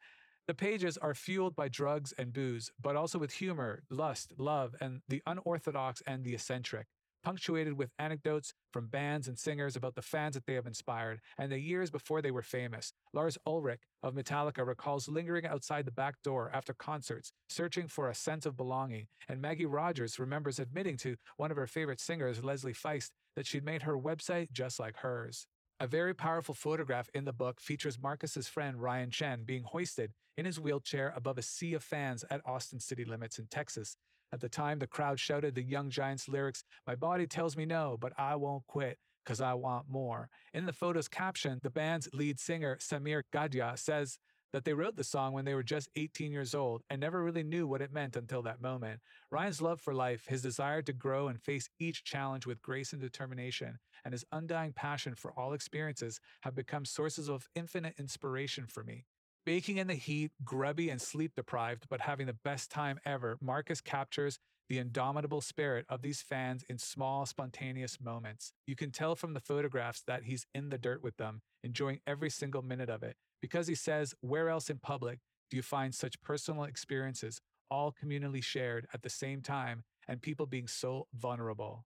The 0.47 0.55
pages 0.55 0.97
are 0.97 1.13
fueled 1.13 1.55
by 1.55 1.69
drugs 1.69 2.11
and 2.17 2.33
booze, 2.33 2.71
but 2.81 2.95
also 2.95 3.19
with 3.19 3.31
humor, 3.31 3.83
lust, 3.91 4.33
love, 4.37 4.75
and 4.81 5.01
the 5.07 5.21
unorthodox 5.27 6.01
and 6.07 6.25
the 6.25 6.33
eccentric 6.33 6.87
punctuated 7.23 7.77
with 7.77 7.91
anecdotes 7.99 8.50
from 8.71 8.87
bands 8.87 9.27
and 9.27 9.37
singers 9.37 9.75
about 9.75 9.95
the 9.95 10.01
fans 10.01 10.35
that 10.35 10.45
they 10.45 10.53
have 10.53 10.67
inspired 10.67 11.19
and 11.37 11.51
the 11.51 11.59
years 11.59 11.89
before 11.89 12.21
they 12.21 12.31
were 12.31 12.41
famous. 12.41 12.93
Lars 13.13 13.37
Ulrich 13.45 13.81
of 14.03 14.13
Metallica 14.13 14.65
recalls 14.65 15.07
lingering 15.07 15.45
outside 15.45 15.85
the 15.85 15.91
back 15.91 16.15
door 16.23 16.49
after 16.53 16.73
concerts, 16.73 17.31
searching 17.49 17.87
for 17.87 18.09
a 18.09 18.15
sense 18.15 18.45
of 18.45 18.57
belonging, 18.57 19.07
and 19.27 19.41
Maggie 19.41 19.65
Rogers 19.65 20.19
remembers 20.19 20.59
admitting 20.59 20.97
to 20.97 21.15
one 21.37 21.51
of 21.51 21.57
her 21.57 21.67
favorite 21.67 21.99
singers, 21.99 22.43
Leslie 22.43 22.73
Feist, 22.73 23.11
that 23.35 23.45
she'd 23.45 23.65
made 23.65 23.83
her 23.83 23.97
website 23.97 24.51
just 24.51 24.79
like 24.79 24.97
hers. 24.97 25.47
A 25.79 25.87
very 25.87 26.13
powerful 26.13 26.53
photograph 26.53 27.09
in 27.13 27.25
the 27.25 27.33
book 27.33 27.59
features 27.59 27.97
Marcus's 27.99 28.47
friend 28.47 28.81
Ryan 28.81 29.09
Chen 29.09 29.43
being 29.45 29.63
hoisted 29.63 30.11
in 30.37 30.45
his 30.45 30.59
wheelchair 30.59 31.11
above 31.15 31.37
a 31.37 31.41
sea 31.41 31.73
of 31.73 31.83
fans 31.83 32.23
at 32.29 32.41
Austin 32.45 32.79
City 32.79 33.03
Limits 33.03 33.39
in 33.39 33.47
Texas 33.47 33.97
at 34.33 34.39
the 34.39 34.49
time, 34.49 34.79
the 34.79 34.87
crowd 34.87 35.19
shouted 35.19 35.55
the 35.55 35.63
Young 35.63 35.89
Giants 35.89 36.29
lyrics, 36.29 36.63
My 36.87 36.95
body 36.95 37.27
tells 37.27 37.57
me 37.57 37.65
no, 37.65 37.97
but 37.99 38.13
I 38.17 38.35
won't 38.35 38.65
quit 38.67 38.97
because 39.23 39.41
I 39.41 39.53
want 39.53 39.89
more. 39.89 40.29
In 40.53 40.65
the 40.65 40.73
photo's 40.73 41.07
caption, 41.07 41.59
the 41.61 41.69
band's 41.69 42.09
lead 42.13 42.39
singer, 42.39 42.77
Sameer 42.79 43.23
Gadhia, 43.33 43.77
says 43.77 44.17
that 44.53 44.65
they 44.65 44.73
wrote 44.73 44.95
the 44.95 45.03
song 45.03 45.33
when 45.33 45.45
they 45.45 45.53
were 45.53 45.63
just 45.63 45.89
18 45.95 46.31
years 46.31 46.53
old 46.53 46.81
and 46.89 46.99
never 46.99 47.23
really 47.23 47.43
knew 47.43 47.67
what 47.67 47.81
it 47.81 47.93
meant 47.93 48.15
until 48.15 48.41
that 48.41 48.61
moment. 48.61 48.99
Ryan's 49.29 49.61
love 49.61 49.79
for 49.79 49.93
life, 49.93 50.25
his 50.27 50.41
desire 50.41 50.81
to 50.81 50.93
grow 50.93 51.27
and 51.27 51.41
face 51.41 51.69
each 51.79 52.03
challenge 52.03 52.45
with 52.45 52.61
grace 52.61 52.91
and 52.91 53.01
determination, 53.01 53.79
and 54.03 54.13
his 54.13 54.25
undying 54.31 54.73
passion 54.73 55.15
for 55.15 55.31
all 55.37 55.53
experiences 55.53 56.19
have 56.41 56.55
become 56.55 56.85
sources 56.85 57.29
of 57.29 57.47
infinite 57.55 57.95
inspiration 57.97 58.65
for 58.67 58.83
me. 58.83 59.05
Baking 59.43 59.77
in 59.77 59.87
the 59.87 59.95
heat, 59.95 60.31
grubby 60.43 60.91
and 60.91 61.01
sleep 61.01 61.33
deprived, 61.35 61.87
but 61.89 62.01
having 62.01 62.27
the 62.27 62.37
best 62.43 62.69
time 62.69 62.99
ever, 63.05 63.39
Marcus 63.41 63.81
captures 63.81 64.37
the 64.69 64.77
indomitable 64.77 65.41
spirit 65.41 65.87
of 65.89 66.03
these 66.03 66.21
fans 66.21 66.63
in 66.69 66.77
small, 66.77 67.25
spontaneous 67.25 67.99
moments. 67.99 68.53
You 68.67 68.75
can 68.75 68.91
tell 68.91 69.15
from 69.15 69.33
the 69.33 69.39
photographs 69.39 70.03
that 70.05 70.25
he's 70.25 70.45
in 70.53 70.69
the 70.69 70.77
dirt 70.77 71.01
with 71.01 71.17
them, 71.17 71.41
enjoying 71.63 72.01
every 72.05 72.29
single 72.29 72.61
minute 72.61 72.89
of 72.89 73.01
it, 73.01 73.15
because 73.41 73.67
he 73.67 73.73
says, 73.73 74.13
Where 74.21 74.47
else 74.47 74.69
in 74.69 74.77
public 74.77 75.17
do 75.49 75.57
you 75.57 75.63
find 75.63 75.95
such 75.95 76.21
personal 76.21 76.65
experiences, 76.65 77.41
all 77.71 77.91
communally 77.91 78.43
shared 78.43 78.85
at 78.93 79.01
the 79.01 79.09
same 79.09 79.41
time, 79.41 79.83
and 80.07 80.21
people 80.21 80.45
being 80.45 80.67
so 80.67 81.07
vulnerable? 81.15 81.83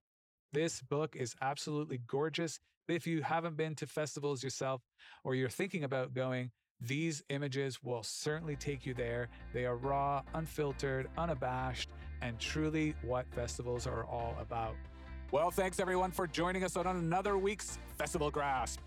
This 0.52 0.82
book 0.82 1.16
is 1.16 1.34
absolutely 1.40 2.00
gorgeous. 2.06 2.60
If 2.86 3.06
you 3.06 3.22
haven't 3.22 3.56
been 3.56 3.74
to 3.76 3.86
festivals 3.86 4.44
yourself 4.44 4.82
or 5.24 5.34
you're 5.34 5.48
thinking 5.48 5.84
about 5.84 6.12
going, 6.12 6.50
these 6.80 7.22
images 7.30 7.82
will 7.82 8.02
certainly 8.02 8.56
take 8.56 8.84
you 8.84 8.94
there. 8.94 9.28
They 9.52 9.64
are 9.64 9.76
raw, 9.76 10.22
unfiltered, 10.34 11.08
unabashed, 11.16 11.88
and 12.22 12.38
truly 12.38 12.94
what 13.02 13.26
festivals 13.30 13.86
are 13.86 14.04
all 14.04 14.36
about. 14.40 14.74
Well, 15.32 15.50
thanks 15.50 15.80
everyone 15.80 16.12
for 16.12 16.26
joining 16.26 16.64
us 16.64 16.76
on 16.76 16.86
another 16.86 17.36
week's 17.36 17.78
Festival 17.98 18.30
Grasp. 18.30 18.80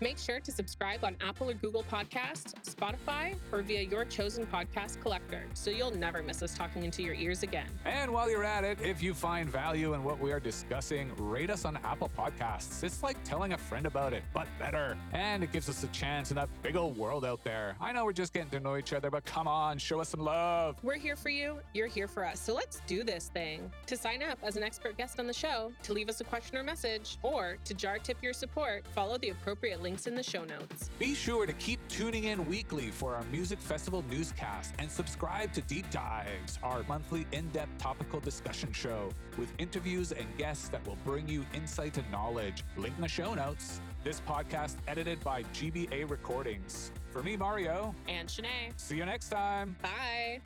Make 0.00 0.16
sure 0.16 0.38
to 0.38 0.52
subscribe 0.52 1.04
on 1.04 1.16
Apple 1.20 1.50
or 1.50 1.54
Google 1.54 1.82
Podcasts, 1.82 2.54
Spotify, 2.62 3.34
or 3.50 3.62
via 3.62 3.82
your 3.82 4.04
chosen 4.04 4.46
podcast 4.46 5.00
collector 5.00 5.44
so 5.54 5.70
you'll 5.70 5.90
never 5.90 6.22
miss 6.22 6.40
us 6.40 6.54
talking 6.56 6.84
into 6.84 7.02
your 7.02 7.14
ears 7.14 7.42
again. 7.42 7.66
And 7.84 8.12
while 8.12 8.30
you're 8.30 8.44
at 8.44 8.62
it, 8.62 8.80
if 8.80 9.02
you 9.02 9.12
find 9.12 9.50
value 9.50 9.94
in 9.94 10.04
what 10.04 10.20
we 10.20 10.30
are 10.30 10.38
discussing, 10.38 11.10
rate 11.16 11.50
us 11.50 11.64
on 11.64 11.78
Apple 11.78 12.10
Podcasts. 12.16 12.84
It's 12.84 13.02
like 13.02 13.22
telling 13.24 13.54
a 13.54 13.58
friend 13.58 13.86
about 13.86 14.12
it, 14.12 14.22
but 14.32 14.46
better. 14.58 14.96
And 15.12 15.42
it 15.42 15.50
gives 15.50 15.68
us 15.68 15.82
a 15.82 15.88
chance 15.88 16.30
in 16.30 16.36
that 16.36 16.48
big 16.62 16.76
old 16.76 16.96
world 16.96 17.24
out 17.24 17.42
there. 17.42 17.74
I 17.80 17.90
know 17.90 18.04
we're 18.04 18.12
just 18.12 18.32
getting 18.32 18.50
to 18.50 18.60
know 18.60 18.76
each 18.76 18.92
other, 18.92 19.10
but 19.10 19.24
come 19.24 19.48
on, 19.48 19.78
show 19.78 20.00
us 20.00 20.10
some 20.10 20.20
love. 20.20 20.76
We're 20.84 20.94
here 20.94 21.16
for 21.16 21.30
you, 21.30 21.58
you're 21.74 21.88
here 21.88 22.06
for 22.06 22.24
us. 22.24 22.38
So 22.38 22.54
let's 22.54 22.82
do 22.86 23.02
this 23.02 23.30
thing. 23.34 23.68
To 23.86 23.96
sign 23.96 24.22
up 24.22 24.38
as 24.44 24.56
an 24.56 24.62
expert 24.62 24.96
guest 24.96 25.18
on 25.18 25.26
the 25.26 25.32
show, 25.32 25.72
to 25.82 25.92
leave 25.92 26.08
us 26.08 26.20
a 26.20 26.24
question 26.24 26.56
or 26.56 26.62
message, 26.62 27.18
or 27.22 27.58
to 27.64 27.74
jar 27.74 27.98
tip 27.98 28.22
your 28.22 28.32
support, 28.32 28.86
follow 28.94 29.18
the 29.18 29.30
appropriate 29.30 29.82
links 29.88 30.06
in 30.06 30.14
the 30.14 30.22
show 30.22 30.44
notes. 30.44 30.90
Be 30.98 31.14
sure 31.14 31.46
to 31.46 31.52
keep 31.54 31.80
tuning 31.88 32.24
in 32.24 32.46
weekly 32.46 32.90
for 32.90 33.14
our 33.14 33.24
music 33.32 33.58
festival 33.58 34.04
newscast 34.10 34.74
and 34.78 34.90
subscribe 34.90 35.50
to 35.54 35.62
Deep 35.62 35.88
Dives, 35.90 36.58
our 36.62 36.82
monthly 36.82 37.26
in 37.32 37.48
depth 37.52 37.78
topical 37.78 38.20
discussion 38.20 38.70
show 38.70 39.08
with 39.38 39.50
interviews 39.56 40.12
and 40.12 40.26
guests 40.36 40.68
that 40.68 40.86
will 40.86 40.98
bring 41.06 41.26
you 41.26 41.42
insight 41.54 41.96
and 41.96 42.10
knowledge. 42.12 42.64
Link 42.76 42.94
in 42.96 43.00
the 43.00 43.08
show 43.08 43.32
notes. 43.32 43.80
This 44.04 44.20
podcast 44.28 44.76
edited 44.86 45.20
by 45.24 45.42
GBA 45.54 46.10
Recordings. 46.10 46.92
For 47.10 47.22
me, 47.22 47.38
Mario. 47.38 47.94
And 48.08 48.28
Shanae. 48.28 48.72
See 48.76 48.98
you 48.98 49.06
next 49.06 49.30
time. 49.30 49.74
Bye. 49.80 50.42